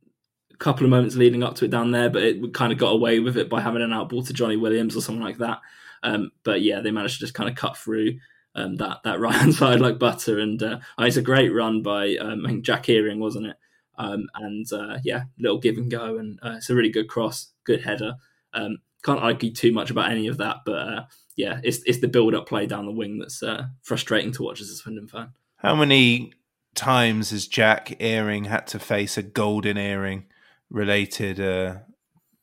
[0.51, 2.93] a couple of moments leading up to it down there, but it kind of got
[2.93, 5.59] away with it by having an outball to Jonny Williams or something like that.
[6.03, 8.19] Um, but yeah, they managed to just kind of cut through
[8.55, 10.39] um, that that right hand side like butter.
[10.39, 13.57] And uh, it's a great run by um, I think Jack Earing, wasn't it?
[13.97, 17.51] Um, and uh, yeah, little give and go, and uh, it's a really good cross,
[17.63, 18.15] good header.
[18.53, 22.07] Um, can't argue too much about any of that, but uh, yeah, it's it's the
[22.07, 25.33] build up play down the wing that's uh, frustrating to watch as a Swindon fan.
[25.57, 26.33] How many
[26.75, 30.25] times has Jack Earing had to face a golden earring
[30.69, 31.79] related uh,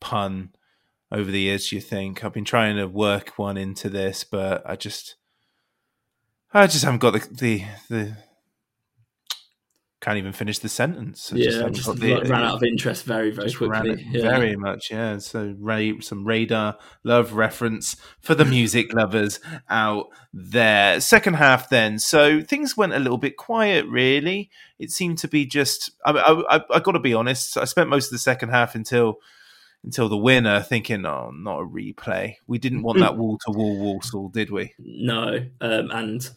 [0.01, 0.51] pun
[1.11, 1.69] over the years?
[1.69, 5.17] Do you think I've been trying to work one into this, but I just
[6.53, 8.17] I just haven't got the the, the
[10.01, 11.31] can't even finish the sentence.
[11.33, 14.07] I yeah, just, just the, ran out of interest very, very quickly.
[14.11, 14.23] Yeah.
[14.23, 15.19] Very much, yeah.
[15.19, 21.01] So, Ray, some radar love reference for the music lovers out there.
[21.03, 21.99] Second half, then.
[21.99, 23.85] So things went a little bit quiet.
[23.87, 25.91] Really, it seemed to be just.
[26.05, 27.59] I, I, I, I got to be honest.
[27.59, 29.19] I spent most of the second half until
[29.85, 33.79] until the winner, thinking, "Oh, not a replay." We didn't want that wall to wall
[33.79, 34.75] Walsall, did we?
[34.79, 36.31] No, um, and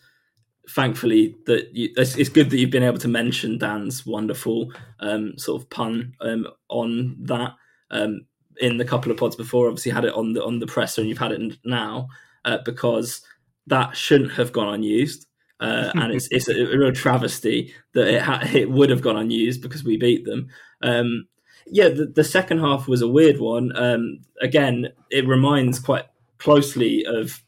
[0.70, 5.38] thankfully that you, it's, it's, good that you've been able to mention Dan's wonderful um,
[5.38, 7.54] sort of pun um, on that
[7.92, 8.26] um,
[8.60, 9.68] in the couple of pods before.
[9.68, 12.08] Obviously, had it on the on the presser, and you've had it now
[12.46, 13.22] uh, because
[13.68, 15.28] that shouldn't have gone unused.
[15.60, 19.18] Uh, and it's it's a, a, real travesty that it ha- it would have gone
[19.18, 20.50] unused because we beat them.
[20.82, 21.28] Um,
[21.68, 23.72] yeah, the, the, second half was a weird one.
[23.76, 26.06] Um, again, it reminds quite
[26.38, 27.42] closely of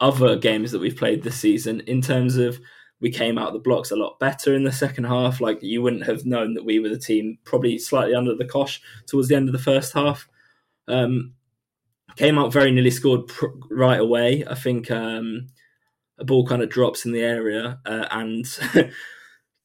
[0.00, 2.58] other games that we've played this season in terms of
[3.00, 5.40] we came out the blocks a lot better in the second half.
[5.40, 8.80] Like you wouldn't have known that we were the team probably slightly under the cosh
[9.06, 10.28] towards the end of the first half.
[10.88, 11.34] Um,
[12.16, 14.44] came out very nearly scored pr- right away.
[14.48, 15.48] I think um,
[16.18, 18.46] a ball kind of drops in the area uh, and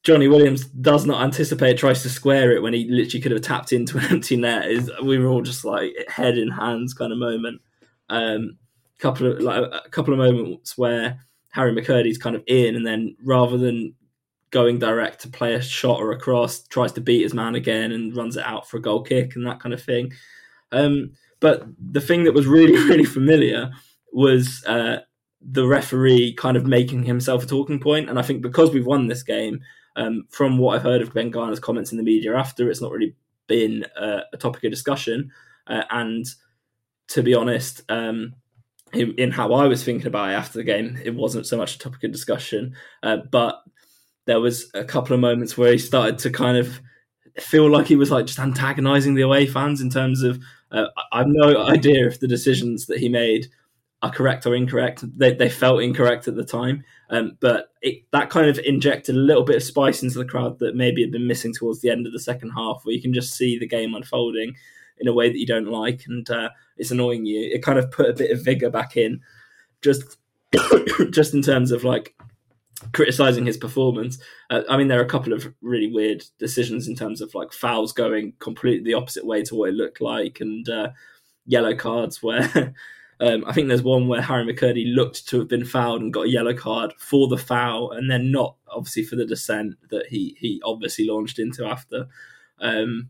[0.03, 3.73] Jonny Williams does not anticipate, tries to square it when he literally could have tapped
[3.73, 4.69] into an empty net.
[4.69, 7.61] Is we were all just like head in hands kind of moment.
[8.09, 8.57] Um,
[8.99, 13.15] couple of like a couple of moments where Harry McKirdy's kind of in, and then
[13.23, 13.95] rather than
[14.51, 17.91] going direct to play a shot or a cross, tries to beat his man again
[17.91, 20.11] and runs it out for a goal kick and that kind of thing.
[20.71, 23.71] Um, but the thing that was really really familiar
[24.11, 24.99] was uh,
[25.41, 29.07] the referee kind of making himself a talking point, and I think because we've won
[29.07, 29.61] this game
[29.95, 32.91] um, from what I've heard of Ben Garner's comments in the media after, it's not
[32.91, 33.15] really
[33.47, 35.31] been uh, a topic of discussion.
[35.67, 36.25] Uh, and
[37.09, 38.33] to be honest, um,
[38.93, 41.79] in, how I was thinking about it after the game, it wasn't so much a
[41.79, 42.75] topic of discussion.
[43.03, 43.61] Uh, but
[44.25, 46.79] there was a couple of moments where he started to kind of
[47.37, 50.39] feel like he was like just antagonizing the away fans in terms of
[50.71, 53.47] uh, I've no idea if the decisions that he made
[54.01, 55.03] are correct or incorrect.
[55.17, 59.19] They, they felt incorrect at the time, um, but it, that kind of injected a
[59.19, 62.05] little bit of spice into the crowd that maybe had been missing towards the end
[62.05, 64.55] of the second half, where you can just see the game unfolding
[64.99, 67.49] in a way that you don't like, and uh, it's annoying you.
[67.53, 69.21] It kind of put a bit of vigor back in,
[69.81, 70.17] just
[71.11, 72.15] just in terms of like
[72.93, 74.17] criticizing his performance.
[74.49, 77.51] Uh, I mean, there are a couple of really weird decisions in terms of like
[77.53, 80.89] fouls going completely the opposite way to what it looked like, and uh,
[81.45, 82.73] yellow cards where.
[83.21, 86.27] Um, I think there's one where Harry McKirdy looked to have been fouled and got
[86.27, 90.37] a yellow card for the foul, and then not obviously for the descent that he
[90.39, 92.07] he obviously launched into after.
[92.61, 93.09] Um,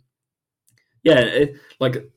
[1.04, 2.10] yeah, it, like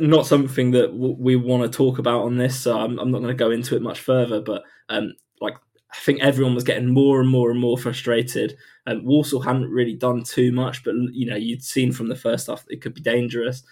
[0.00, 3.20] not something that w- we want to talk about on this, so I'm, I'm not
[3.20, 4.40] going to go into it much further.
[4.40, 5.56] But um, like
[5.90, 8.56] I think everyone was getting more and more and more frustrated.
[8.86, 12.48] Um, Walsall hadn't really done too much, but you know you'd seen from the first
[12.48, 13.62] half it could be dangerous.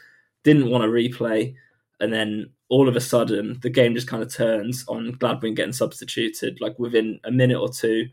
[0.42, 1.54] Didn't want to replay,
[2.00, 5.72] and then all of a sudden the game just kind of turns on Gladwin getting
[5.72, 6.60] substituted.
[6.60, 8.06] Like within a minute or two,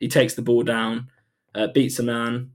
[0.00, 1.08] he takes the ball down,
[1.54, 2.50] uh, beats a man,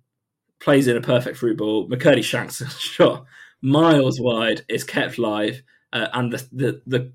[0.62, 1.89] plays in a perfect through ball.
[1.89, 3.26] McKirdy shanks a shot
[3.62, 5.62] miles wide, is kept live,
[5.93, 7.13] uh, and the, the the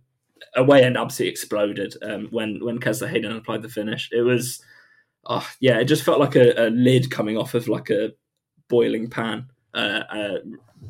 [0.55, 4.11] away end absolutely exploded um, when when Kesler Hayden applied the finish.
[4.13, 4.63] It was,
[5.25, 8.13] oh yeah, it just felt like a, a lid coming off of like a
[8.69, 9.47] boiling pan.
[9.75, 10.37] Uh, a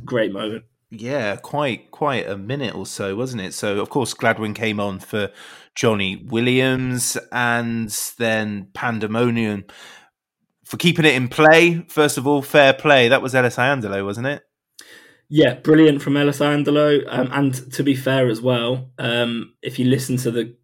[0.04, 0.64] great moment.
[0.90, 3.54] Yeah, quite quite a minute or so, wasn't it?
[3.54, 5.32] So of course Gladwin came on for
[5.74, 9.64] Jonny Williams and then Pandemonium
[10.66, 11.85] for keeping it in play.
[11.88, 13.09] First of all, fair play.
[13.09, 14.42] That was Ellis Iandolo, wasn't it?
[15.29, 17.05] Yeah, brilliant from Ellis Iandolo.
[17.09, 20.57] Um, and to be fair as well, um, if you listen to the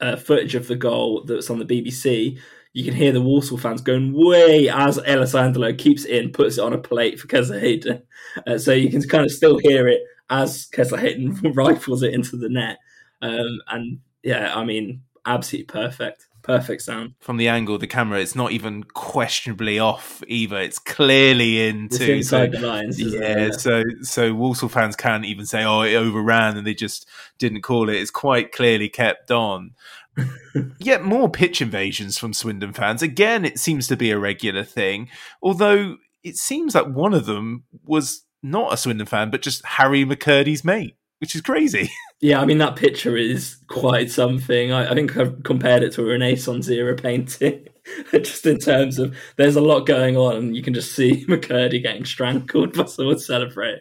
[0.00, 2.38] uh, footage of the goal that's on the BBC,
[2.72, 6.58] you can hear the Walsall fans going way as Ellis Iandolo keeps it in, puts
[6.58, 8.02] it on a plate for Kesler Hayden.
[8.48, 12.36] Uh, so you can kind of still hear it as Kesler Hayden rifles it into
[12.36, 12.78] the net.
[13.22, 16.26] Um, and yeah, I mean, absolutely perfect.
[16.44, 17.14] Perfect sound.
[17.20, 20.58] From the angle of the camera, it's not even questionably off either.
[20.60, 23.00] It's clearly into it's inside so, the lines.
[23.00, 23.60] Yeah, it?
[23.60, 27.88] so so Walsall fans can't even say, "Oh, it overran," and they just didn't call
[27.88, 27.96] it.
[27.96, 29.70] It's quite clearly kept on.
[30.78, 33.00] Yet more pitch invasions from Swindon fans.
[33.00, 35.08] Again, it seems to be a regular thing.
[35.42, 40.04] Although it seems like one of them was not a Swindon fan, but just Harry
[40.04, 41.90] McKirdy's mate, which is crazy.
[42.20, 44.72] Yeah, I mean that picture is quite something.
[44.72, 47.68] I, I think I've compared it to a Renaissance era painting,
[48.12, 51.82] just in terms of there's a lot going on, and you can just see McKirdy
[51.82, 53.80] getting strangled by someone celebrating.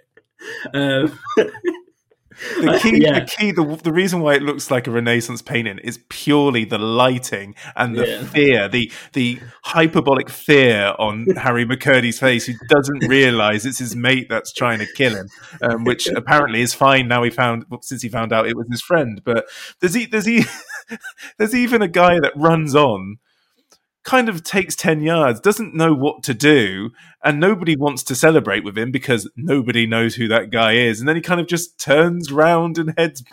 [0.73, 1.17] Um,
[2.59, 3.19] the key, yeah.
[3.19, 6.77] the key, the, the reason why it looks like a Renaissance painting is purely the
[6.77, 8.23] lighting and the yeah.
[8.23, 14.27] fear, the the hyperbolic fear on Harry McKirdy's face, who doesn't realise it's his mate
[14.29, 15.27] that's trying to kill him,
[15.61, 17.23] um, which apparently is fine now.
[17.23, 19.45] He found since he found out it was his friend, but
[19.79, 20.45] there's he, there's he,
[21.37, 23.17] there's even a guy that runs on
[24.03, 26.91] kind of takes 10 yards, doesn't know what to do,
[27.23, 30.99] and nobody wants to celebrate with him because nobody knows who that guy is.
[30.99, 33.23] And then he kind of just turns round and heads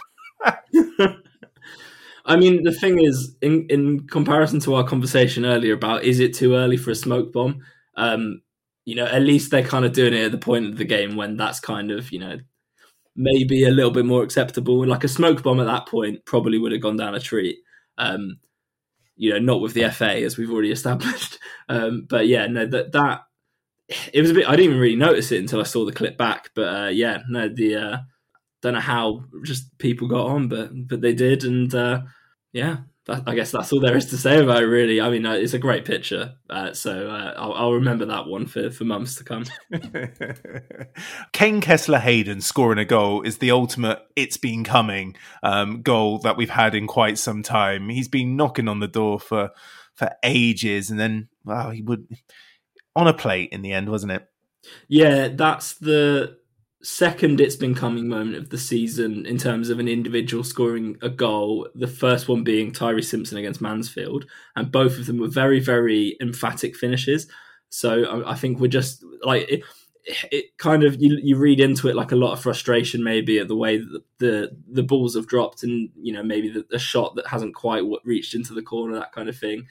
[2.25, 6.35] I mean, the thing is, in, in comparison to our conversation earlier about is it
[6.35, 7.63] too early for a smoke bomb?
[7.97, 8.43] Um,
[8.85, 11.17] you know, at least they're kind of doing it at the point of the game
[11.17, 12.39] when that's kind of, you know,
[13.17, 14.87] maybe a little bit more acceptable.
[14.87, 17.59] Like a smoke bomb at that point probably would have gone down a treat.
[17.99, 18.39] Um,
[19.21, 21.39] you know, not with the FA as we've already established.
[21.69, 23.21] Um, but yeah, no, that that
[24.13, 24.49] it was a bit.
[24.49, 26.51] I didn't even really notice it until I saw the clip back.
[26.55, 27.99] But uh, yeah, no, the uh,
[28.63, 32.03] don't know how just people got on, but but they did, and uh,
[32.53, 32.79] yeah,
[33.27, 34.67] I guess that's all there is to say about it.
[34.67, 38.27] Really, I mean, uh, it's a great picture, uh, so uh, I'll, I'll, remember that
[38.27, 39.45] one for for months to come.
[41.33, 46.37] Kaine Kesler Hayden scoring a goal is the ultimate "it's been coming" um, goal that
[46.37, 47.89] we've had in quite some time.
[47.89, 49.51] He's been knocking on the door for
[49.95, 52.07] for ages, and then wow, he would
[52.97, 54.27] on a plate in the end, wasn't it?
[54.89, 56.40] Yeah, that's the
[56.83, 61.09] second it's been coming moment of the season in terms of an individual scoring a
[61.09, 61.69] goal.
[61.75, 66.17] The first one being Tyreece Simpson against Mansfield, and both of them were very, very
[66.21, 67.27] emphatic finishes.
[67.69, 69.63] So I, I think we're just like it,
[70.31, 70.57] it.
[70.59, 73.57] kind of you, you read into it like a lot of frustration, maybe at the
[73.57, 77.27] way that the the balls have dropped, and you know maybe the, the shot that
[77.27, 79.67] hasn't quite reached into the corner, that kind of thing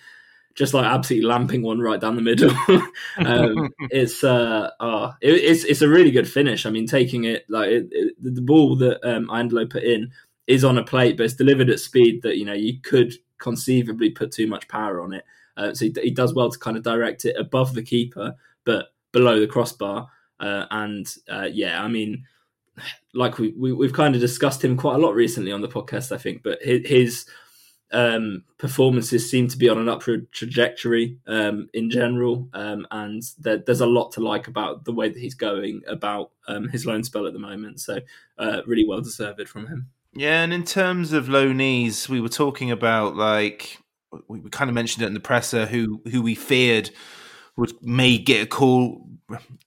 [0.60, 2.52] just like absolutely lamping one right down the middle.
[3.26, 6.66] um, it's uh, oh, it, it's it's a really good finish.
[6.66, 9.30] I mean, taking it like it, it, the ball that um,
[9.70, 10.12] put in
[10.48, 14.10] is on a plate, but it's delivered at speed that you know you could conceivably
[14.10, 15.24] put too much power on it.
[15.56, 18.88] Uh, so he, he, does well to kind of direct it above the keeper, but
[19.14, 20.10] below the crossbar.
[20.42, 22.26] Uh, and uh, yeah, I mean,
[23.14, 26.14] like we, we have kind of discussed him quite a lot recently on the podcast,
[26.14, 26.44] I think.
[26.44, 27.26] But his, his
[27.92, 33.58] um, performances seem to be on an upward trajectory um, in general, um, and there,
[33.58, 37.04] there's a lot to like about the way that he's going about um, his loan
[37.04, 37.80] spell at the moment.
[37.80, 38.00] So,
[38.38, 39.88] uh, really well deserved from him.
[40.14, 43.80] Yeah, and in terms of loanees, we were talking about like
[44.28, 46.90] we kind of mentioned it in the presser who who we feared
[47.56, 49.08] would may get a call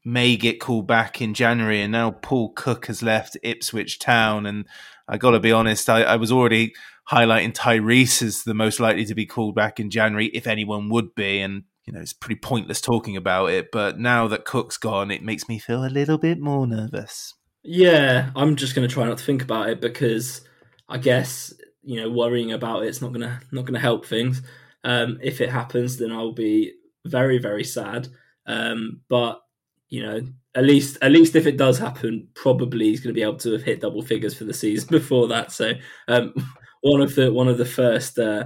[0.04, 4.64] may get called back in January, and now Paul Cook has left Ipswich Town, and
[5.06, 6.74] I got to be honest, I, I was already
[7.10, 11.14] highlighting Tyreece as the most likely to be called back in January, if anyone would
[11.14, 11.40] be.
[11.40, 13.70] And, you know, it's pretty pointless talking about it.
[13.72, 17.34] But now that Cook's gone, it makes me feel a little bit more nervous.
[17.62, 20.42] Yeah, I'm just going to try not to think about it because
[20.88, 24.42] I guess, you know, worrying about it's not going to not going to help things.
[24.84, 26.72] Um, if it happens, then I'll be
[27.06, 28.08] very, very sad.
[28.46, 29.40] Um, but
[29.88, 30.22] you know,
[30.54, 33.52] at least at least if it does happen, probably he's going to be able to
[33.52, 35.52] have hit double figures for the season before that.
[35.52, 35.72] So
[36.08, 36.34] um,
[36.82, 38.44] one of the one of the first uh,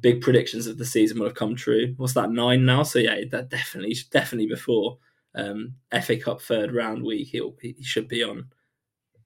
[0.00, 1.94] big predictions of the season will have come true.
[1.96, 2.82] What's that nine now?
[2.82, 4.98] So yeah, that definitely definitely before
[5.34, 8.46] um, FA Cup third round week, he'll he should be on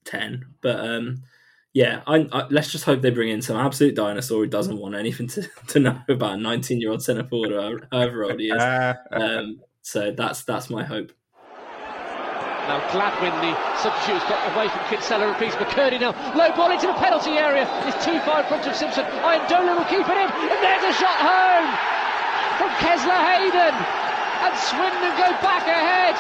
[0.05, 0.45] ten.
[0.61, 1.23] But um,
[1.73, 4.97] yeah, I, I, let's just hope they bring in some absolute dinosaur who doesn't want
[4.97, 8.51] anything to, to know about a nineteen year old centre forward, or however old he
[8.51, 8.63] is.
[9.13, 11.13] Um, so that's that's my hope.
[12.71, 13.51] Now Gladwin, the
[13.83, 16.15] substitute, got away from Kinsella and Peace McKirdy now.
[16.39, 17.67] Low ball into the penalty area.
[17.83, 19.03] It's too far in front of Simpson.
[19.27, 20.31] Iandolo will keep it in.
[20.31, 21.67] And there's a shot home
[22.63, 23.75] from Kesler Hayden.
[23.75, 26.15] And Swindon go back ahead.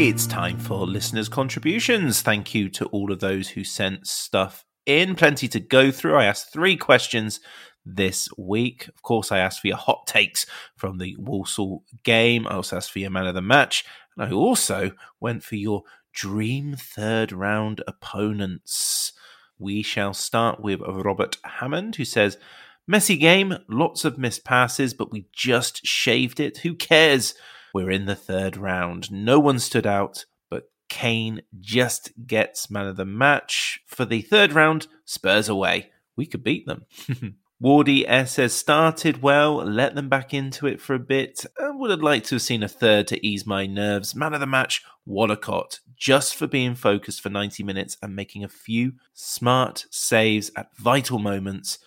[0.00, 2.22] It's time for listeners' contributions.
[2.22, 5.14] Thank you to all of those who sent stuff in.
[5.14, 6.16] Plenty to go through.
[6.16, 7.38] I asked three questions
[7.84, 8.88] this week.
[8.88, 12.46] Of course, I asked for your hot takes from the Walsall game.
[12.46, 13.84] I also asked for your man of the match.
[14.16, 19.12] And I also went for your dream third round opponents.
[19.58, 22.38] We shall start with Robert Hammond, who says,
[22.86, 26.58] Messy game, lots of missed passes, but we just shaved it.
[26.58, 27.34] Who cares?
[27.72, 29.10] We're in the third round.
[29.12, 33.80] No one stood out, but Kaine just gets man of the match.
[33.86, 35.90] For the third round, Spurs away.
[36.16, 36.86] We could beat them.
[37.62, 41.46] Wardy S says started well, let them back into it for a bit.
[41.60, 44.14] I would have liked to have seen a third to ease my nerves.
[44.14, 48.48] Man of the match, Wollacott, just for being focused for 90 minutes and making a
[48.48, 51.78] few smart saves at vital moments.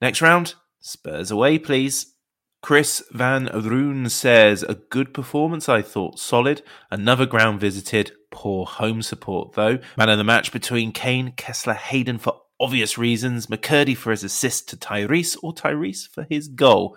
[0.00, 0.54] Next round,
[0.86, 2.14] Spurs away, please.
[2.62, 6.20] Chris Van Roon says, a good performance, I thought.
[6.20, 6.62] Solid.
[6.92, 8.12] Another ground visited.
[8.30, 9.80] Poor home support, though.
[9.96, 13.46] Man of the match between Kaine, Kesler, Hayden for obvious reasons.
[13.46, 16.96] McKirdy for his assist to Tyreece, or Tyreece for his goal.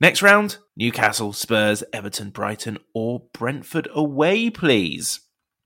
[0.00, 5.20] Next round, Newcastle, Spurs, Everton, Brighton, or Brentford away, please.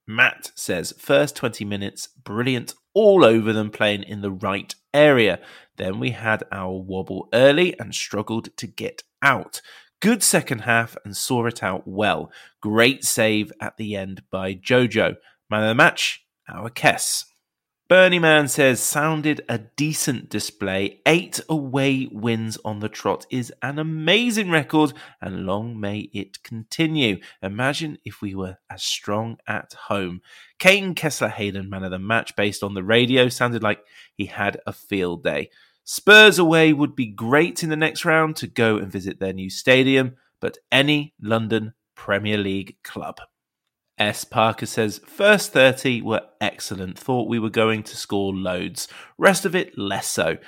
[0.07, 5.41] Matt says, first 20 minutes, brilliant, all over them playing in the right area.
[5.77, 9.61] Then we had our wobble early and struggled to get out.
[10.01, 12.31] Good second half and saw it out well.
[12.61, 15.17] Great save at the end by Jojo.
[15.49, 17.25] Man of the match, our Kess.
[17.87, 21.03] Bernie Man says, sounded a decent display.
[21.05, 27.19] Eight away wins on the trot is an amazing record, and long may it continue.
[27.43, 30.23] Imagine if we were as strong at home.
[30.59, 34.59] Kaine Kesler Hayden, man of the match, based on the radio, sounded like he had
[34.67, 35.51] a field day.
[35.85, 39.51] Spurs away would be great in the next round to go and visit their new
[39.51, 43.21] stadium, but any London Premier League club.
[43.99, 44.25] S.
[44.25, 46.99] Parker says, First 30 were excellent.
[46.99, 48.89] Thought we were going to score loads.
[49.19, 50.39] Rest of it, less so.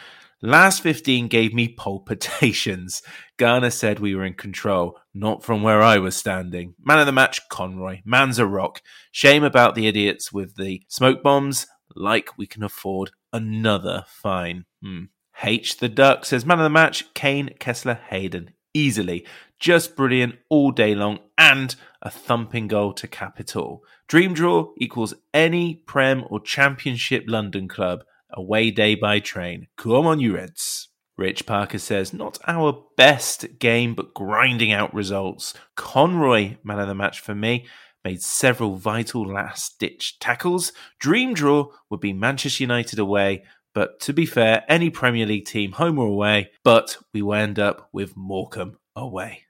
[0.42, 3.02] Last 15 gave me palpitations.
[3.38, 6.74] Garner said we were in control, not from where I was standing.
[6.84, 8.00] Man of the match, Conroy.
[8.04, 8.82] Man's a rock.
[9.12, 11.66] Shame about the idiots with the smoke bombs.
[11.94, 14.66] Like we can afford another fine.
[14.82, 15.04] Hmm.
[15.42, 18.50] H the Duck says, Man of the match, Kaine, Kesler Hayden.
[18.76, 19.24] Easily.
[19.58, 23.82] Just brilliant all day long and a thumping goal to cap it all.
[24.06, 29.68] Dream draw equals any Prem or Championship London club away day by train.
[29.78, 30.88] Come on, you Reds.
[31.16, 35.54] Rich Parker says, not our best game, but grinding out results.
[35.74, 37.66] Conroy, man of the match for me,
[38.04, 40.72] made several vital last ditch tackles.
[41.00, 43.44] Dream draw would be Manchester United away,
[43.76, 47.58] but to be fair, any Premier League team, home or away, but we will end
[47.58, 49.42] up with Morecambe away.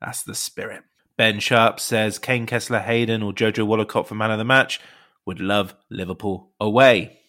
[0.00, 0.84] That's the spirit.
[1.18, 4.80] Ben Sharp says Kaine Kesler Hayden or Jojo Wollacott for man of the match.
[5.26, 7.20] Would love Liverpool away.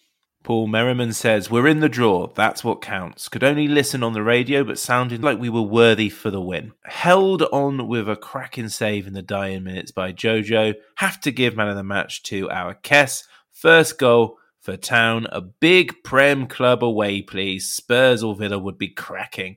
[0.44, 2.28] Paul Merriman says, We're in the draw.
[2.28, 3.28] That's what counts.
[3.28, 6.72] Could only listen on the radio, but sounded like we were worthy for the win.
[6.86, 10.72] Held on with a cracking save in the dying minutes by Jojo.
[10.94, 13.24] Have to give man of the match to our Kess.
[13.52, 15.28] First goal for Town.
[15.30, 17.68] A big Prem club away, please.
[17.68, 19.56] Spurs or Villa would be cracking.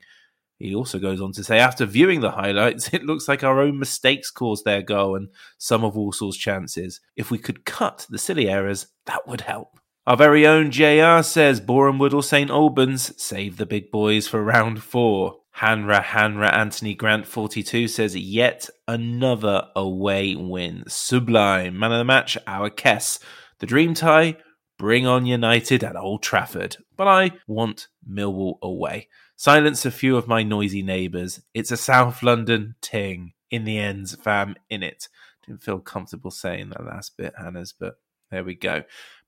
[0.60, 3.80] He also goes on to say, after viewing the highlights, it looks like our own
[3.80, 7.02] mistakes caused their goal and some of Walsall's chances.
[7.16, 9.80] If we could cut the silly errors, that would help.
[10.06, 14.84] Our very own JR says Borehamwood or St Albans save the big boys for round
[14.84, 15.38] four.
[15.58, 20.84] Hanra Hanra Anthony Grant 42 says yet another away win.
[20.88, 21.78] Sublime.
[21.80, 23.20] Man of the match, our Kess.
[23.60, 24.38] The dream tie,
[24.80, 26.78] bring on United at Old Trafford.
[26.98, 29.10] But I want Millwall away.
[29.36, 31.42] Silence a few of my noisy neighbours.
[31.54, 33.34] It's a South London ting.
[33.52, 35.10] In the ends, fam, in it.
[35.46, 37.96] Didn't feel comfortable saying that last bit, Hannah's, but
[38.32, 38.84] there we go.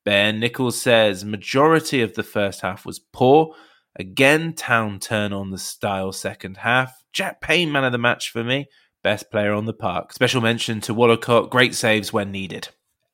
[0.06, 3.54] Ben Nichols says majority of the first half was poor.
[3.96, 7.04] Again, Town turn on the style second half.
[7.14, 8.68] Jack Payne, man of the match for me.
[9.04, 10.14] Best player on the park.
[10.14, 11.50] Special mention to Wollacott.
[11.50, 12.70] Great saves when needed.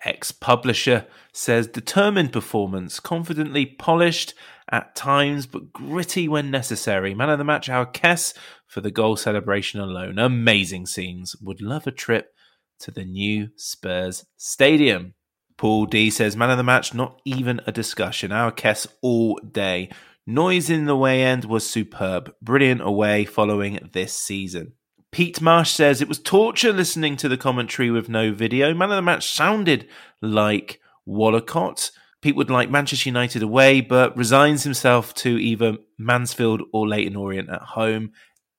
[0.07, 4.33] Ex publisher says determined performance, confidently polished
[4.71, 7.13] at times, but gritty when necessary.
[7.13, 8.33] Man of the match, our Kess,
[8.65, 10.17] for the goal celebration alone.
[10.17, 11.35] Amazing scenes.
[11.41, 12.33] Would love a trip
[12.79, 15.13] to the new Spurs stadium.
[15.57, 18.31] Paul D says, Man of the match, not even a discussion.
[18.31, 19.89] Our Kess all day.
[20.25, 22.33] Noise in the way end was superb.
[22.41, 24.73] Brilliant away following this season.
[25.11, 28.73] Pete Marsh says it was torture listening to the commentary with no video.
[28.73, 29.87] Man of the match sounded
[30.21, 31.91] like Wollacott.
[32.21, 37.49] Pete would like Manchester United away, but resigns himself to either Mansfield or Leyton Orient
[37.49, 38.11] at home.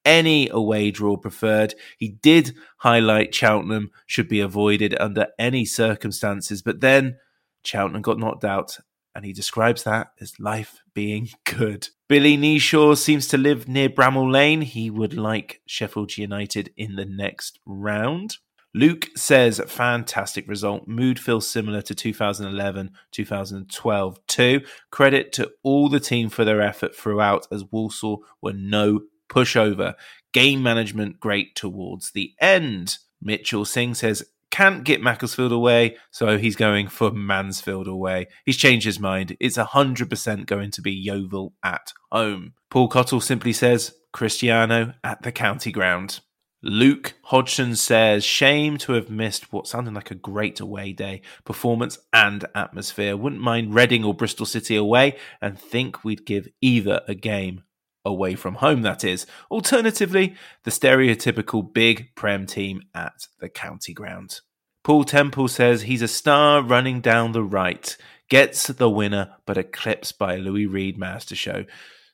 [0.05, 1.75] Any away draw preferred.
[1.99, 7.19] He did highlight Cheltenham should be avoided under any circumstances, but then
[7.63, 8.79] Cheltenham got knocked out,
[9.19, 11.89] and he describes that as life being good.
[12.09, 14.61] Billy Neeshaw seems to live near Bramall Lane.
[14.61, 18.37] He would like Sheffield United in the next round.
[18.75, 20.87] Luke says, fantastic result.
[20.87, 24.61] Mood feels similar to 2011, 2012 too.
[24.93, 29.95] Credit to all the team for their effort throughout, as Walsall were no pushover.
[30.33, 32.99] Game management great towards the end.
[33.21, 34.23] Mitchell Singh says,
[34.59, 38.27] can't get Macclesfield away, so he's going for Mansfield away.
[38.45, 39.37] He's changed his mind.
[39.39, 42.55] It's 100% going to be Yeovil at home.
[42.69, 46.19] Paul Cottle simply says, Cristiano at the county ground.
[46.61, 51.97] Luke Hodgson says, shame to have missed what sounded like a great away day performance
[52.13, 53.17] and atmosphere.
[53.17, 57.63] Wouldn't mind Reading or Bristol City away and think we'd give either a game
[58.05, 59.25] away from home, that is.
[59.53, 60.35] Alternatively,
[60.65, 64.41] the stereotypical big Prem team at the county ground.
[64.83, 67.97] Paul Temple says he's a star running down the right,
[68.29, 71.65] gets the winner, but eclipsed by Louis Reed Master Show.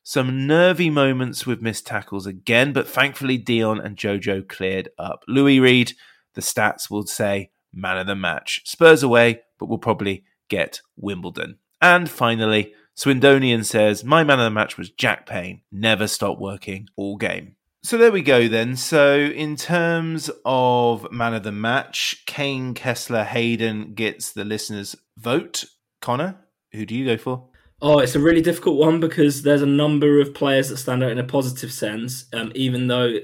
[0.02, 5.24] Some nervy moments with missed tackles again, but thankfully Dion and Jojo cleared up.
[5.26, 5.92] Louis Reed,
[6.34, 8.60] the stats will say man of the match.
[8.64, 11.58] Spurs away, but will probably get Wimbledon.
[11.80, 15.62] And finally, Swindonian says, My man of the match was Jack Payne.
[15.72, 17.56] Never stopped working all game.
[17.84, 18.76] So there we go then.
[18.76, 25.66] So in terms of man of the match, Kaine, Kesler, Hayden gets the listeners' vote.
[26.00, 26.36] Conor,
[26.72, 27.50] who do you go for?
[27.82, 31.10] Oh, it's a really difficult one because there's a number of players that stand out
[31.10, 32.24] in a positive sense.
[32.32, 33.18] Um, even though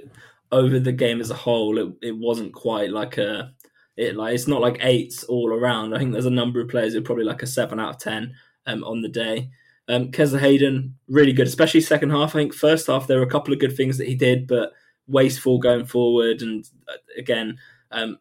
[0.52, 3.54] over the game as a whole, it, it wasn't quite like a
[3.96, 5.94] it like it's not like eights all around.
[5.94, 7.98] I think there's a number of players who are probably like a seven out of
[7.98, 8.34] ten
[8.66, 9.48] um, on the day.
[9.90, 12.30] Um, Kesler Hayden really good, especially second half.
[12.30, 14.72] I think first half there were a couple of good things that he did, but
[15.06, 17.58] wasteful going forward, and uh, again,
[17.90, 18.18] um,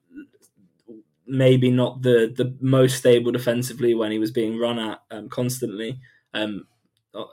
[1.27, 5.99] maybe not the the most stable defensively when he was being run at um, constantly
[6.33, 6.65] um,
[7.13, 7.23] uh,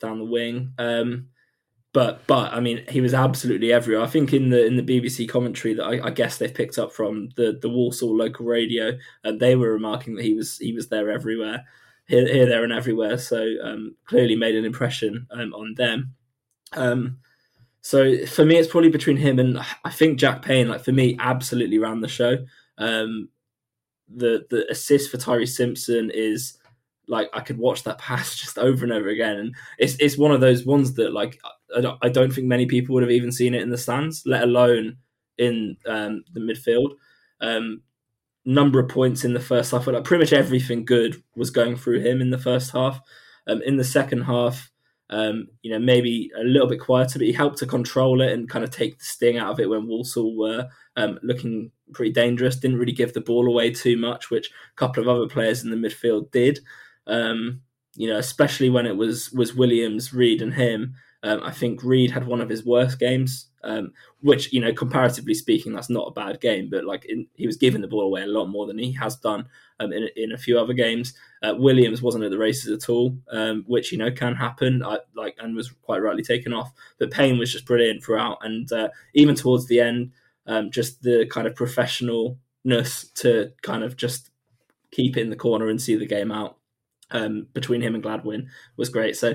[0.00, 0.72] down the wing.
[0.78, 1.28] Um,
[1.92, 4.04] but but I mean, he was absolutely everywhere.
[4.04, 6.92] I think in the in the BBC commentary that I, I guess they've picked up
[6.92, 8.92] from the the Walsall local radio,
[9.24, 11.64] and uh, they were remarking that he was he was there everywhere,
[12.06, 13.18] here, here there, and everywhere.
[13.18, 16.14] So um, clearly made an impression um, on them.
[16.72, 17.18] Um,
[17.80, 20.68] so for me, it's probably between him and I think Jack Payne.
[20.68, 22.38] Like for me, absolutely ran the show.
[22.78, 23.28] Um,
[24.08, 26.58] the the assist for Tyreece Simpson is
[27.08, 30.32] like I could watch that pass just over and over again, and it's it's one
[30.32, 31.40] of those ones that like
[31.76, 34.22] I don't, I don't think many people would have even seen it in the stands,
[34.26, 34.96] let alone
[35.38, 36.92] in um, the midfield.
[37.40, 37.82] Um,
[38.46, 42.00] number of points in the first half, like pretty much everything good was going through
[42.00, 43.00] him in the first half.
[43.48, 44.70] Um, in the second half,
[45.10, 48.48] um, you know, maybe a little bit quieter, but he helped to control it and
[48.48, 52.56] kind of take the sting out of it when Walsall were um, looking pretty dangerous.
[52.56, 55.70] Didn't really give the ball away too much, which a couple of other players in
[55.70, 56.60] the midfield did.
[57.06, 57.60] Um,
[57.94, 60.94] you know, especially when it was was Williams, Reed, and him.
[61.22, 65.34] Um, I think Reed had one of his worst games, um, which you know, comparatively
[65.34, 66.68] speaking, that's not a bad game.
[66.70, 69.16] But like, in, he was giving the ball away a lot more than he has
[69.16, 69.46] done
[69.80, 71.14] um, in in a few other games.
[71.42, 74.82] Uh, Williams wasn't at the races at all, um, which you know can happen.
[74.84, 76.72] I, like, and was quite rightly taken off.
[76.98, 80.12] But Payne was just brilliant throughout, and uh, even towards the end,
[80.46, 84.30] um, just the kind of professionalness to kind of just
[84.90, 86.56] keep it in the corner and see the game out
[87.10, 89.16] um, between him and Gladwin was great.
[89.16, 89.34] So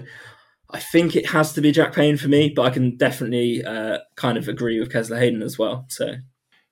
[0.74, 4.00] I think it has to be Jack Payne for me, but I can definitely uh,
[4.16, 5.86] kind of agree with Kesler Hayden as well.
[5.90, 6.16] So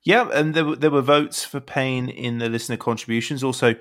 [0.04, 3.44] yeah, and there were, there were votes for Payne in the listener contributions.
[3.44, 3.74] Also,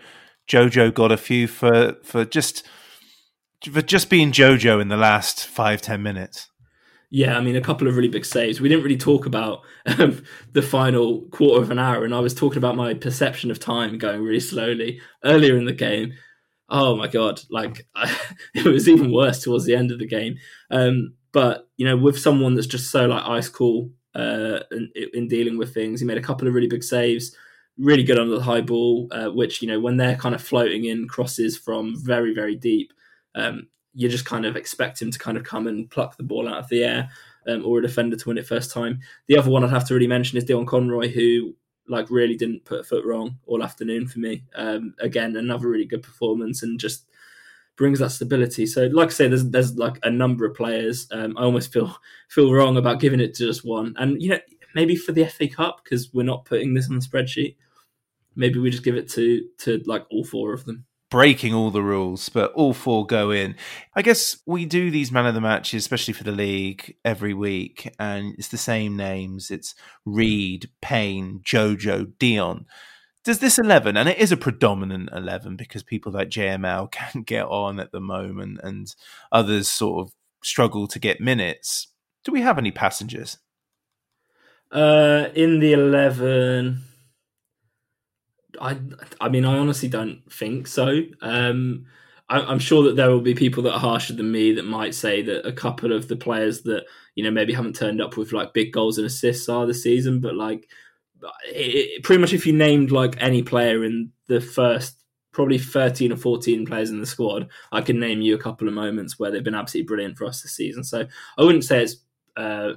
[0.48, 2.68] Jojo got a few for for just
[3.72, 6.50] for just being Jojo in the last five ten minutes.
[7.12, 8.62] Yeah, I mean, a couple of really big saves.
[8.62, 9.62] We didn't really talk about
[9.98, 13.60] um, the final quarter of an hour, and I was talking about my perception of
[13.60, 16.14] time going really slowly earlier in the game
[16.70, 18.16] oh my god, like I,
[18.56, 20.38] it was even worse towards the end of the game.
[20.72, 25.28] Um, but you know, with someone that's just so like ice cool uh, in, in,
[25.28, 27.36] dealing with things, he made a couple of really big saves.
[27.78, 30.86] Really good under the high ball, uh, which you know when they're kind of floating
[30.86, 32.92] in crosses from very very deep,
[33.36, 36.48] um, you just kind of expect him to kind of come and pluck the ball
[36.48, 37.10] out of the air.
[37.48, 39.00] Um, or a defender to win it first time.
[39.28, 41.56] The other one I'd have to really mention is Dion Conroy, who
[41.90, 44.44] like really didn't put a foot wrong all afternoon for me.
[44.56, 47.06] Um, again, another really good performance and just
[47.76, 48.66] brings that stability.
[48.66, 51.08] So, like I say, there's there's like a number of players.
[51.12, 51.96] Um, I almost feel
[52.30, 53.96] feel wrong about giving it to just one.
[53.98, 54.40] And you know,
[54.76, 57.56] maybe for the FA Cup because we're not putting this on the spreadsheet.
[58.36, 61.84] Maybe we just give it to to like all four of them breaking all the
[61.84, 63.56] rules, but all four go in.
[63.96, 67.94] I guess we do these man of the matches, especially for the league, every week,
[68.00, 69.50] and it's the same names.
[69.50, 72.66] It's Reed, Payne, Jojo, Dion.
[73.26, 77.46] Does this 11, and it is a predominant 11 because people like JML can't get
[77.46, 78.94] on at the moment and
[79.32, 81.88] others sort of struggle to get minutes.
[82.24, 83.38] Do we have any passengers?
[84.72, 86.84] Uh, in the 11,
[88.60, 88.78] I,
[89.22, 91.02] I mean, I honestly don't think so.
[91.22, 91.86] Um,
[92.30, 94.94] I, am sure that there will be people that are harsher than me that might
[94.94, 96.86] say that a couple of the players that
[97.16, 100.20] you know maybe haven't turned up with like big goals and assists are this season,
[100.20, 100.70] but like
[101.46, 104.96] it, pretty much if you named like any player in the first
[105.32, 108.74] probably 13 or 14 players in the squad, I can name you a couple of
[108.74, 110.84] moments where they've been absolutely brilliant for us this season.
[110.84, 111.06] So
[111.38, 111.98] I wouldn't say it's
[112.36, 112.74] uh,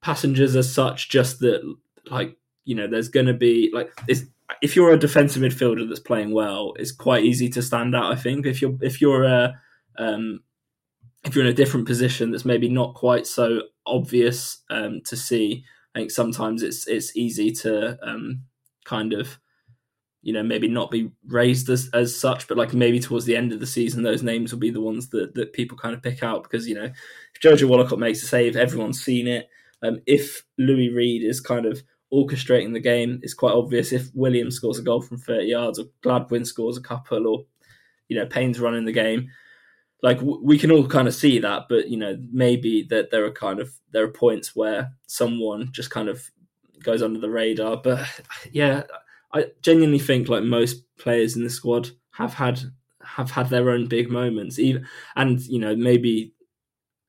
[0.00, 1.62] passengers as such, just that
[2.10, 4.22] like you know there's going to be like it's
[4.60, 8.12] if you're a defensive midfielder that's playing well, it's quite easy to stand out.
[8.12, 9.60] I think if you're if you're a
[9.98, 10.40] um,
[11.24, 15.64] if you're in a different position that's maybe not quite so obvious um, to see,
[15.94, 18.42] I think sometimes it's it's easy to um,
[18.84, 19.38] kind of
[20.22, 23.52] you know maybe not be raised as, as such, but like maybe towards the end
[23.52, 26.22] of the season, those names will be the ones that that people kind of pick
[26.22, 29.48] out because you know if Jojo Wollacott makes a save, everyone's seen it.
[29.82, 31.82] Um, if Louis Reed is kind of
[32.12, 33.92] orchestrating the game is quite obvious.
[33.92, 37.44] If Williams scores a goal from 30 yards, or Gladwin scores a couple, or
[38.08, 39.28] you know Payne's running the game,
[40.02, 41.64] like we can all kind of see that.
[41.68, 45.90] But you know maybe that there are kind of there are points where someone just
[45.90, 46.30] kind of
[46.82, 47.78] goes under the radar.
[47.78, 48.06] But
[48.52, 48.82] yeah,
[49.32, 52.60] I genuinely think like most players in the squad have had
[53.04, 54.86] have had their own big moments, even
[55.16, 56.34] and you know maybe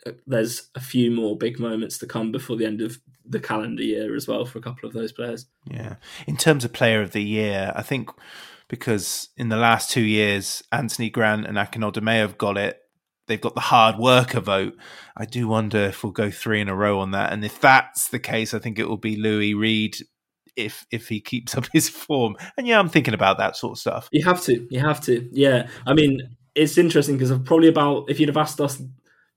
[0.06, 3.84] uh, there's a few more big moments to come before the end of the calendar
[3.84, 5.46] year as well for a couple of those players.
[5.70, 5.96] Yeah.
[6.28, 8.10] In terms of player of the year, I think
[8.68, 12.80] because in the last two years, Anthony Grant and Akin Odimayo have got it.
[13.28, 14.76] They've got the hard worker vote.
[15.16, 17.32] I do wonder if we'll go three in a row on that.
[17.32, 19.98] And if that's the case, I think it will be Louis Reed
[20.56, 22.36] if if he keeps up his form.
[22.58, 24.10] And yeah, I'm thinking about that sort of stuff.
[24.12, 24.68] You have to.
[24.70, 25.28] You have to.
[25.32, 25.70] Yeah.
[25.86, 28.82] I mean, it's interesting because probably about if you'd have asked us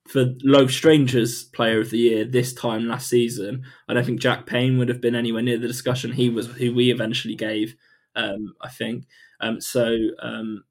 [0.09, 4.47] for Low Strangers Player of the Year this time last season, I don't think Jack
[4.47, 6.13] Payne would have been anywhere near the discussion.
[6.13, 7.75] He was who we eventually gave,
[8.15, 9.07] um, I think.
[9.41, 10.65] Um, so um,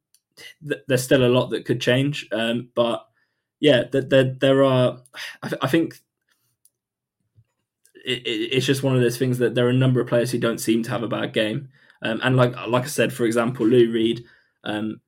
[0.68, 3.06] th- there's still a lot that could change, um, but
[3.60, 5.00] yeah, th- there there are.
[5.44, 5.96] I, th- I think
[8.06, 10.40] it, it's just one of those things that there are a number of players who
[10.40, 11.70] don't seem to have a bad game,
[12.02, 14.26] um, and like like I said, for example, Lou Reed,
[14.64, 15.02] Um,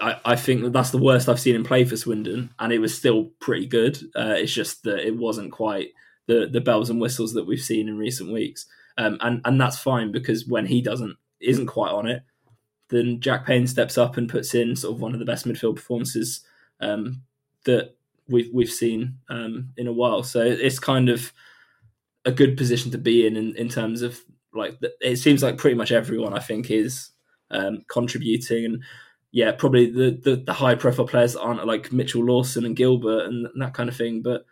[0.00, 2.78] I, I think that that's the worst I've seen him play for Swindon, and it
[2.78, 3.96] was still pretty good.
[4.14, 5.88] Uh, it's just that it wasn't quite
[6.26, 8.66] the the bells and whistles that we've seen in recent weeks,
[8.98, 12.22] um, and and that's fine because when he doesn't isn't quite on it,
[12.88, 15.76] then Jack Payne steps up and puts in sort of one of the best midfield
[15.76, 16.44] performances
[16.80, 17.22] um,
[17.64, 17.96] that
[18.28, 20.22] we've we've seen um, in a while.
[20.22, 21.32] So it's kind of
[22.24, 24.20] a good position to be in in, in terms of
[24.52, 27.10] like it seems like pretty much everyone I think is
[27.50, 28.82] um, contributing and
[29.32, 33.48] yeah, probably the, the, the high profile players aren't like Mitchell Lawson and Gilbert and,
[33.56, 34.22] that kind of thing.
[34.22, 34.46] But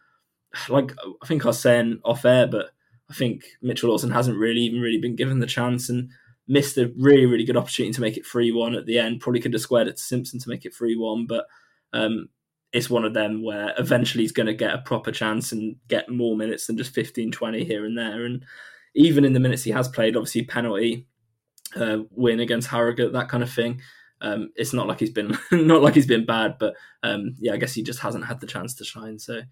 [0.68, 2.70] like I think I was saying off air, but
[3.10, 6.10] I think Mitchell Lawson hasn't really even really been given the chance and
[6.46, 9.20] missed a really really good opportunity to make it three one at the end.
[9.20, 11.46] Probably could have squared it to Simpson to make it three one, but
[11.92, 12.28] um,
[12.74, 16.10] it's one of them where eventually he's going to get a proper chance and get
[16.10, 18.24] more minutes than just 15, 20 here and there.
[18.24, 18.44] And
[18.96, 21.06] even in the minutes he has played, obviously penalty
[21.76, 23.80] uh, win against Harrogate, that kind of thing.
[24.24, 27.58] Um, it's not like he's been not like he's been bad, but um, yeah, I
[27.58, 29.18] guess he just hasn't had the chance to shine.
[29.18, 29.42] So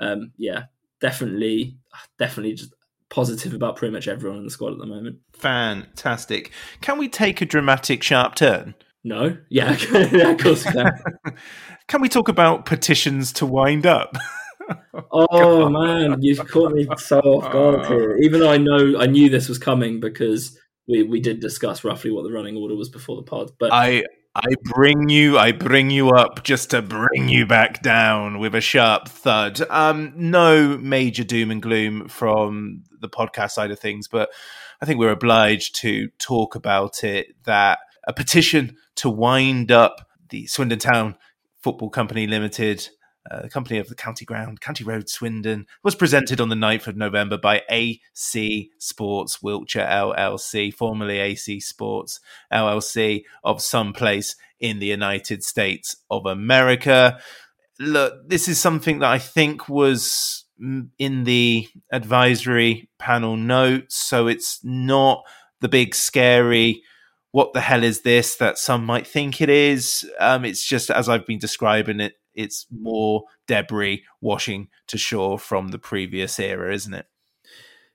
[0.00, 0.64] um, yeah,
[1.00, 1.76] definitely,
[2.18, 2.74] definitely just
[3.08, 5.18] positive about pretty much everyone in the squad at the moment.
[5.32, 6.50] Fantastic.
[6.80, 8.74] Can we take a dramatic sharp turn?
[9.04, 9.38] No.
[9.48, 10.92] Yeah, yeah of course we can.
[11.86, 14.16] can we talk about petitions to wind up?
[15.12, 18.16] oh man, you've caught me so off guard here.
[18.16, 20.58] Even though I know I knew this was coming because
[20.88, 23.52] we we did discuss roughly what the running order was before the pod.
[23.58, 28.38] But I I bring you I bring you up just to bring you back down
[28.38, 29.60] with a sharp thud.
[29.70, 34.30] Um, no major doom and gloom from the podcast side of things, but
[34.80, 37.28] I think we're obliged to talk about it.
[37.44, 41.16] That a petition to wind up the Swindon Town
[41.62, 42.88] Football Company Limited
[43.30, 46.86] uh, the company of the county ground, County Road, Swindon, was presented on the 9th
[46.86, 52.20] of November by AC Sports Wiltshire LLC, formerly AC Sports
[52.52, 57.18] LLC of some place in the United States of America.
[57.78, 60.44] Look, this is something that I think was
[60.98, 65.24] in the advisory panel notes, so it's not
[65.60, 66.82] the big scary.
[67.32, 70.10] What the hell is this that some might think it is?
[70.18, 72.14] Um, it's just as I've been describing it.
[72.36, 77.06] It's more debris washing to shore from the previous era, isn't it?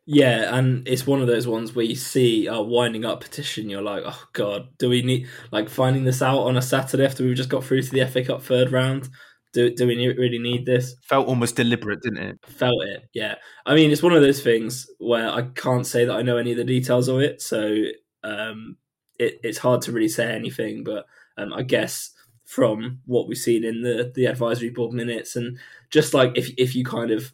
[0.06, 3.70] Yeah, and it's one of those ones where you see a winding up petition.
[3.70, 7.24] You're like, oh god, do we need like finding this out on a Saturday after
[7.24, 9.10] we've just got through to the FA Cup third round?
[9.54, 10.96] Do do we really need this?
[11.04, 12.40] Felt almost deliberate, didn't it?
[12.46, 13.36] Felt it, yeah.
[13.66, 16.52] I mean, it's one of those things where I can't say that I know any
[16.52, 17.76] of the details of it, so
[18.24, 18.78] um,
[19.20, 20.84] it, it's hard to really say anything.
[20.84, 21.06] But
[21.38, 22.12] um, I guess
[22.52, 25.58] from what we've seen in the the advisory board minutes, and
[25.90, 27.32] just like if if you kind of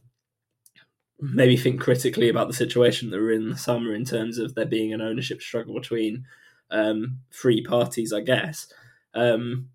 [1.19, 4.67] maybe think critically about the situation that we're in the summer in terms of there
[4.67, 6.23] being an ownership struggle between
[6.69, 8.71] um, three parties, I guess.
[9.15, 9.69] Um,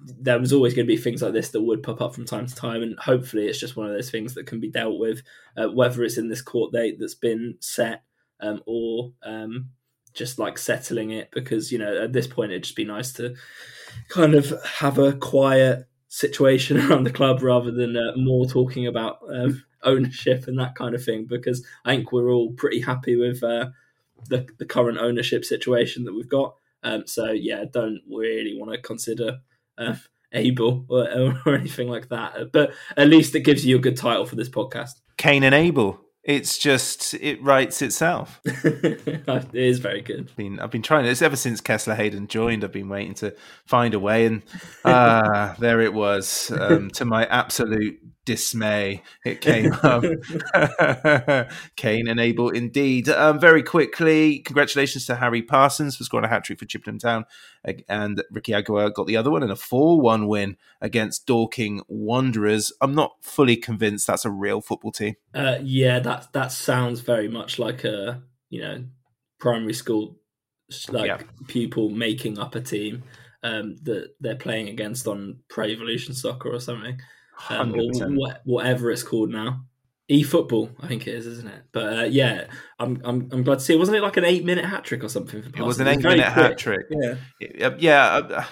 [0.00, 2.46] there was always going to be things like this that would pop up from time
[2.46, 5.22] to time, and hopefully, it's just one of those things that can be dealt with,
[5.56, 8.02] uh, whether it's in this court date that's been set
[8.40, 9.70] um, or um,
[10.14, 11.30] just like settling it.
[11.30, 13.36] Because you know, at this point, it'd just be nice to
[14.08, 19.18] kind of have a quiet situation around the club rather than uh, more talking about
[19.32, 23.42] um, ownership and that kind of thing because I think we're all pretty happy with
[23.42, 23.66] uh,
[24.28, 26.54] the the current ownership situation that we've got.
[26.82, 29.38] Um, so yeah, don't really want to consider
[29.78, 29.96] uh,
[30.32, 31.08] Abel or,
[31.46, 32.52] or, anything like that.
[32.52, 35.00] But at least it gives you a good title for this podcast.
[35.16, 36.03] Cain and Abel.
[36.24, 38.40] It's just it writes itself.
[38.44, 40.28] it is very good.
[40.30, 42.64] I've been, I've been trying this ever since Kesler Hayden joined.
[42.64, 43.34] I've been waiting to
[43.66, 44.42] find a way, and
[44.86, 46.50] ah, uh, there it was.
[46.50, 50.04] Um, to my absolute dismay, it came up.
[51.76, 53.08] Cain and Abel, indeed.
[53.08, 57.24] Um, very quickly, congratulations to Harry Parsons for scoring a hat trick for Chippenham Town,
[57.88, 62.72] and Ricky Aguiar got the other one in a four-one win against Dorking Wanderers.
[62.80, 65.14] I'm not fully convinced that's a real football team.
[65.34, 68.84] Uh, yeah, that that sounds very much like a you know
[69.38, 70.16] primary school
[70.90, 71.18] like yeah.
[71.48, 73.02] pupil making up a team
[73.42, 76.98] um, that they're playing against on Pro Evolution Soccer or something
[77.48, 79.64] um, or wh- whatever it's called now.
[80.06, 81.62] E-football, I think it is, isn't it?
[81.72, 83.74] But uh, yeah, I'm, I'm I'm glad to see.
[83.74, 85.42] Wasn't it like an eight minute hat trick or something?
[85.42, 86.86] it was an eight minute hat trick.
[86.90, 88.44] Yeah, yeah.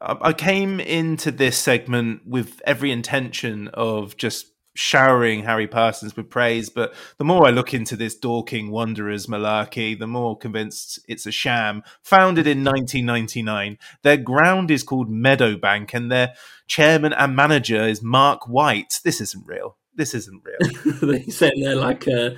[0.00, 6.30] I, I came into this segment with every intention of just showering Harry Parsons with
[6.30, 11.26] praise, but the more I look into this Dorking Wanderers malarkey, the more convinced it's
[11.26, 11.82] a sham.
[12.02, 16.32] Founded in 1999, their ground is called Meadowbank, and their
[16.66, 19.00] chairman and manager is Mark White.
[19.04, 19.76] This isn't real.
[19.94, 20.94] This isn't real.
[21.02, 22.30] they said they're like uh,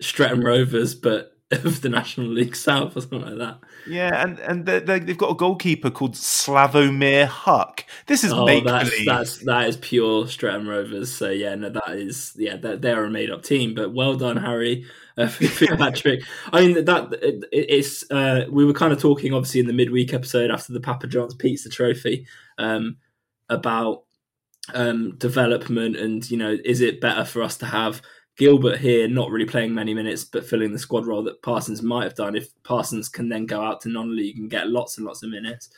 [0.00, 3.58] Streatham Rovers, but of the National League South or something like that.
[3.86, 7.84] Yeah, and and they have got a goalkeeper called Slavomir Huk.
[8.06, 11.14] This is oh, make that's, that's that is pure Streatham Rovers.
[11.14, 13.74] So yeah, no, that is yeah, they're a made up team.
[13.74, 14.86] But well done, Harry,
[15.18, 16.22] uh, for that trick.
[16.52, 20.14] I mean that it, it's uh, we were kind of talking obviously in the midweek
[20.14, 22.26] episode after the Papa John's Pizza Trophy
[22.58, 22.96] um,
[23.50, 24.04] about
[24.74, 28.00] um, development and you know is it better for us to have
[28.36, 32.04] Gilbert here not really playing many minutes, but filling the squad role that Parsons might
[32.04, 35.22] have done if Parsons can then go out to non-league and get lots and lots
[35.22, 35.68] of minutes.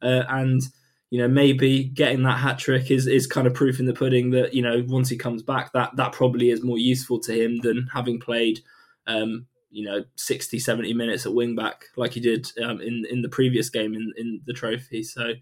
[0.00, 0.62] Uh, and
[1.10, 4.30] you know maybe getting that hat trick is is kind of proof in the pudding
[4.30, 7.58] that you know once he comes back that that probably is more useful to him
[7.58, 8.58] than having played
[9.06, 13.22] um, you know 60 70 minutes at wing back like he did um, in in
[13.22, 15.34] the previous game in in the trophy so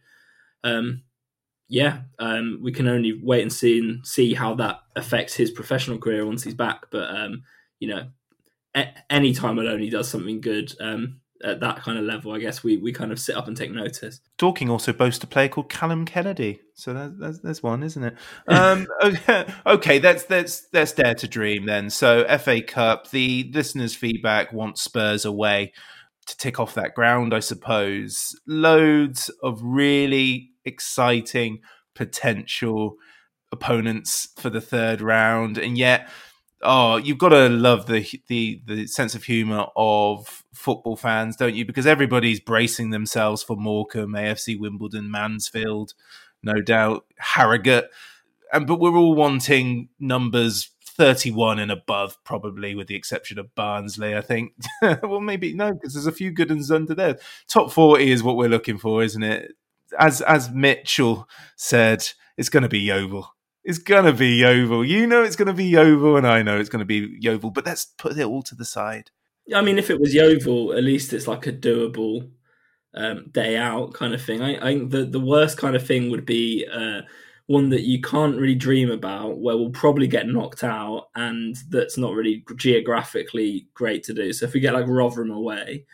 [0.65, 1.03] um,
[1.73, 5.97] yeah, um, we can only wait and see and see how that affects his professional
[5.97, 6.83] career once he's back.
[6.91, 7.45] But um,
[7.79, 8.09] you know,
[8.77, 12.63] a- any time Maloney does something good um, at that kind of level, I guess
[12.63, 14.21] we, we kind of sit up and take notice.
[14.37, 18.17] Dorking also boasts a player called Callum Kennedy, so there's, there's, there's one, isn't it?
[18.49, 21.89] Um, okay, okay, that's that's that's dare to dream then.
[21.89, 25.73] So FA Cup, the listeners' feedback wants Spurs away
[26.27, 28.39] to tick off that ground, I suppose.
[28.47, 31.61] Loads of really exciting
[31.95, 32.97] potential
[33.51, 36.09] opponents for the third round, and yet,
[36.63, 41.55] oh, you've got to love the the the sense of humour of football fans, don't
[41.55, 41.65] you?
[41.65, 45.95] Because everybody's bracing themselves for Morecambe, AFC Wimbledon, Mansfield,
[46.43, 47.91] no doubt Harrogate,
[48.53, 54.15] and but we're all wanting numbers 31 and above, probably, with the exception of Barnsley,
[54.15, 54.53] I think.
[54.83, 57.19] well, maybe no, because there's a few good ones under there.
[57.49, 59.53] Top 40 is what we're looking for, isn't it?
[59.99, 63.29] As as Mitchell said, it's going to be Yeovil.
[63.65, 64.85] It's going to be Yeovil.
[64.85, 67.51] You know it's going to be Yeovil, and I know it's going to be Yeovil,
[67.51, 69.11] but let's put it all to the side.
[69.55, 72.31] I mean, if it was Yeovil, at least it's like a doable
[72.95, 74.43] um, day out kind of thing.
[74.43, 76.67] I, I think the, the worst kind of thing would be.
[76.73, 77.03] Uh,
[77.47, 81.99] one that you can't really dream about, where we'll probably get knocked out, and that's
[81.99, 84.33] not really geographically great to do.
[84.33, 85.85] So if we get like Rotherham away,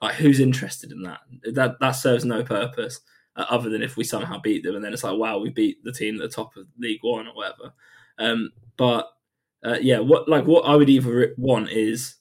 [0.00, 1.20] like who's interested in that?
[1.52, 3.00] That that serves no purpose
[3.36, 5.92] other than if we somehow beat them, and then it's like wow, we beat the
[5.92, 7.72] team at the top of League One or whatever.
[8.18, 9.10] Um, but
[9.64, 12.16] uh, yeah, what like what I would either want is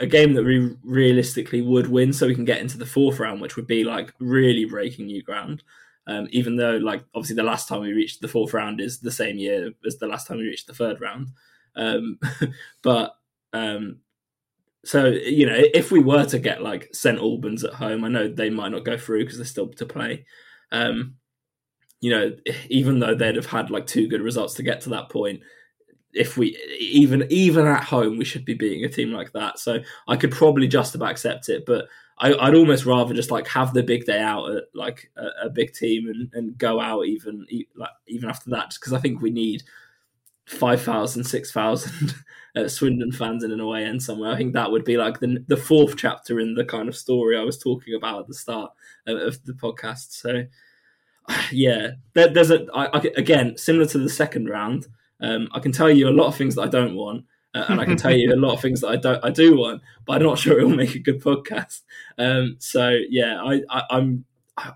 [0.00, 3.40] a game that we realistically would win, so we can get into the fourth round,
[3.40, 5.62] which would be like really breaking new ground.
[6.06, 9.12] Um, even though, like, obviously, the last time we reached the fourth round is the
[9.12, 11.28] same year as the last time we reached the third round.
[11.76, 12.18] Um,
[12.82, 13.14] but
[13.52, 13.98] um,
[14.84, 18.28] so you know, if we were to get like St Albans at home, I know
[18.28, 20.24] they might not go through because they're still to play.
[20.72, 21.16] Um,
[22.00, 22.34] you know,
[22.68, 25.40] even though they'd have had like two good results to get to that point,
[26.12, 29.58] if we even even at home we should be beating a team like that.
[29.58, 31.86] So I could probably just about accept it, but
[32.18, 35.50] I, would almost rather just like have the big day out at like a, a
[35.50, 39.20] big team and, and go out even like even after that, just because I think
[39.20, 39.62] we need
[40.50, 42.14] 5,000, 6,000
[42.56, 44.32] uh, Swindon fans in an away end somewhere.
[44.32, 47.38] I think that would be like the the fourth chapter in the kind of story
[47.38, 48.72] I was talking about at the start
[49.06, 50.12] of, of the podcast.
[50.12, 50.44] So
[51.52, 54.86] yeah, there, there's a I, I, again similar to the second round
[55.20, 57.24] um, I can tell you a lot of things that I don't want,
[57.54, 59.56] uh, and I can tell you a lot of things that I don't I do
[59.56, 61.82] want, but I'm not sure it will make a good podcast.
[62.18, 64.24] Um, so yeah, I, I I'm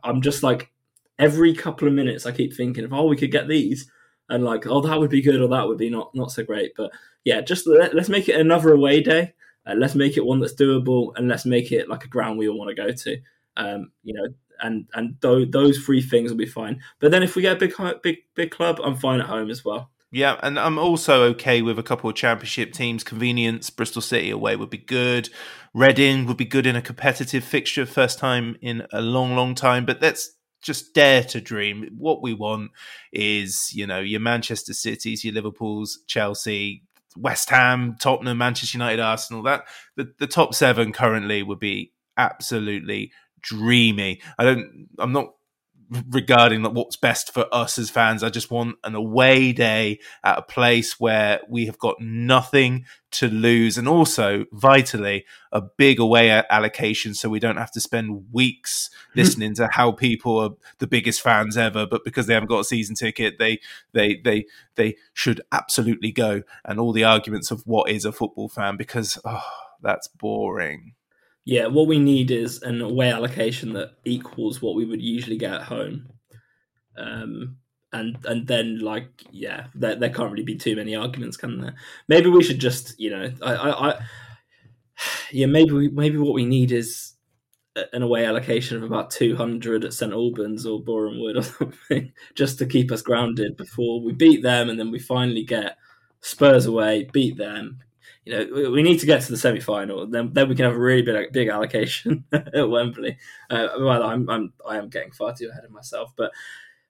[0.02, 0.70] I'm just like
[1.18, 3.88] every couple of minutes I keep thinking of oh we could get these
[4.28, 6.72] and like oh that would be good or that would be not not so great.
[6.76, 6.92] But
[7.24, 9.34] yeah, just let, us make it another away day.
[9.66, 12.48] Uh, let's make it one that's doable and let's make it like a ground we
[12.48, 13.18] all want to go to.
[13.56, 14.28] Um, you know,
[14.60, 16.80] and and th- those three things will be fine.
[17.00, 19.64] But then if we get a big big big club, I'm fine at home as
[19.64, 19.90] well.
[20.10, 23.02] Yeah, and I'm also okay with a couple of championship teams.
[23.02, 25.28] Convenience, Bristol City away would be good.
[25.72, 29.84] Reading would be good in a competitive fixture, first time in a long, long time.
[29.84, 30.33] But let's
[30.64, 31.88] just dare to dream.
[31.96, 32.72] What we want
[33.12, 36.82] is, you know, your Manchester Cities, your Liverpools, Chelsea,
[37.16, 39.42] West Ham, Tottenham, Manchester United, Arsenal.
[39.42, 44.20] That the, the top seven currently would be absolutely dreamy.
[44.38, 44.88] I don't.
[44.98, 45.34] I'm not
[45.90, 48.22] regarding what's best for us as fans.
[48.22, 53.28] I just want an away day at a place where we have got nothing to
[53.28, 58.90] lose, and also vitally a big away allocation, so we don't have to spend weeks
[59.12, 59.20] hmm.
[59.20, 62.64] listening to how people are the biggest fans ever, but because they haven't got a
[62.64, 63.60] season ticket, they
[63.92, 68.48] they they they should absolutely go, and all the arguments of what is a football
[68.48, 69.44] fan because oh,
[69.80, 70.94] that's boring.
[71.44, 75.52] Yeah, what we need is an away allocation that equals what we would usually get
[75.52, 76.08] at home.
[76.96, 77.56] Um,
[77.92, 81.74] and and then like yeah, there, there can't really be too many arguments, can there?
[82.08, 83.98] Maybe we should just you know, I, I, I
[85.30, 87.12] yeah, maybe we, maybe what we need is
[87.92, 92.58] an away allocation of about 200 at St Albans or Boreham Wood or something, just
[92.58, 95.76] to keep us grounded before we beat them, and then we finally get
[96.20, 97.80] Spurs away, beat them,
[98.24, 100.06] you know, we need to get to the semi final.
[100.06, 103.18] Then, then we can have a really big, big allocation at Wembley.
[103.50, 106.32] Uh, well, I'm, I'm, I am getting far too ahead of myself, but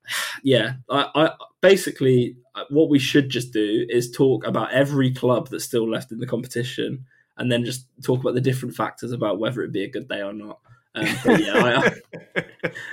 [0.42, 1.30] yeah, I, I
[1.60, 6.12] basically uh, what we should just do is talk about every club that's still left
[6.12, 7.04] in the competition,
[7.36, 10.22] and then just talk about the different factors about whether it'd be a good day
[10.22, 10.60] or not.
[10.94, 12.40] Um, yeah, I,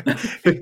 [0.06, 0.16] I...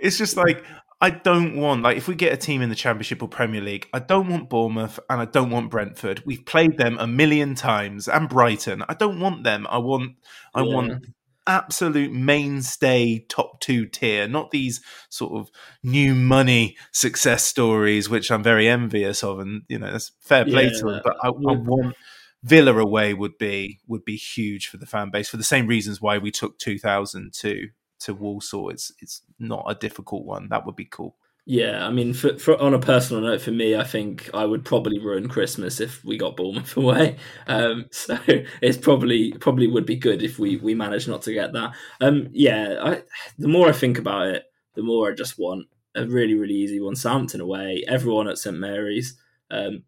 [0.00, 0.64] it's just like
[1.00, 3.88] I don't want like if we get a team in the Championship or Premier League,
[3.92, 6.22] I don't want Bournemouth and I don't want Brentford.
[6.24, 8.82] We've played them a million times and Brighton.
[8.88, 9.66] I don't want them.
[9.68, 10.16] I want
[10.54, 10.74] I yeah.
[10.74, 11.06] want
[11.46, 15.50] absolute mainstay top two tier, not these sort of
[15.82, 20.64] new money success stories, which I'm very envious of, and you know that's fair play
[20.64, 21.00] yeah, to them.
[21.04, 21.94] But I, I want
[22.42, 26.00] Villa away would be would be huge for the fan base for the same reasons
[26.00, 27.68] why we took 2002
[28.00, 30.48] to Walsall, it's it's not a difficult one.
[30.48, 31.16] That would be cool.
[31.48, 34.64] Yeah, I mean, for, for, on a personal note, for me, I think I would
[34.64, 37.18] probably ruin Christmas if we got Bournemouth away.
[37.46, 38.18] Um, so
[38.60, 41.72] it's probably probably would be good if we we manage not to get that.
[42.00, 43.02] Um, yeah, I,
[43.38, 44.44] the more I think about it,
[44.74, 46.96] the more I just want a really really easy one.
[46.96, 49.16] Southampton away, everyone at St Mary's,
[49.50, 49.84] um,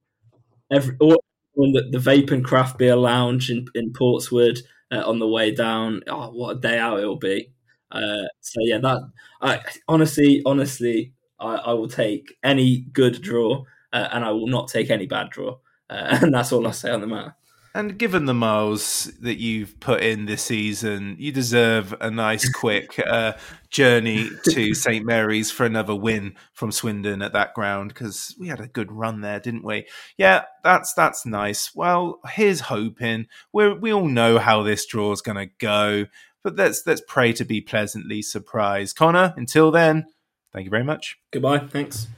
[0.70, 4.61] every the, the Vape and Craft Beer Lounge in in Portswood
[4.92, 6.02] uh, on the way down.
[6.06, 7.50] Oh, what a day out it'll be!
[7.91, 9.01] Uh, so yeah, that
[9.41, 14.68] I, honestly, honestly, I, I, will take any good draw, uh, and I will not
[14.68, 15.57] take any bad draw,
[15.89, 17.34] uh, and that's all I say on the matter.
[17.74, 22.99] And given the miles that you've put in this season, you deserve a nice, quick
[22.99, 23.34] uh,
[23.70, 28.61] journey to St Mary's for another win from Swindon at that ground because we had
[28.61, 29.86] a good run there, didn't we?
[30.16, 31.74] Yeah, that's that's nice.
[31.74, 33.26] Well, here's hoping.
[33.53, 36.07] We we all know how this draw is going to go
[36.43, 38.97] but let's let's pray to be pleasantly surprised.
[38.97, 40.07] Conor, until then,
[40.53, 41.18] Thank you very much.
[41.30, 41.59] Goodbye.
[41.59, 42.09] Thanks.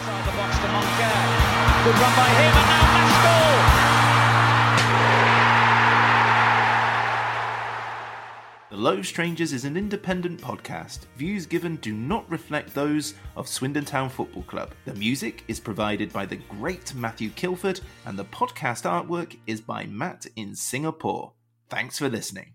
[0.00, 0.58] The box.
[0.58, 3.58] Good run by him, and now Maskell.
[8.70, 11.00] The Low Strangers is an independent podcast.
[11.16, 14.70] Views given do not reflect those of Swindon Town Football Club.
[14.86, 19.84] The music is provided by the great Matthew Kilford, and the podcast artwork is by
[19.86, 21.32] Matt in Singapore.
[21.68, 22.54] Thanks for listening.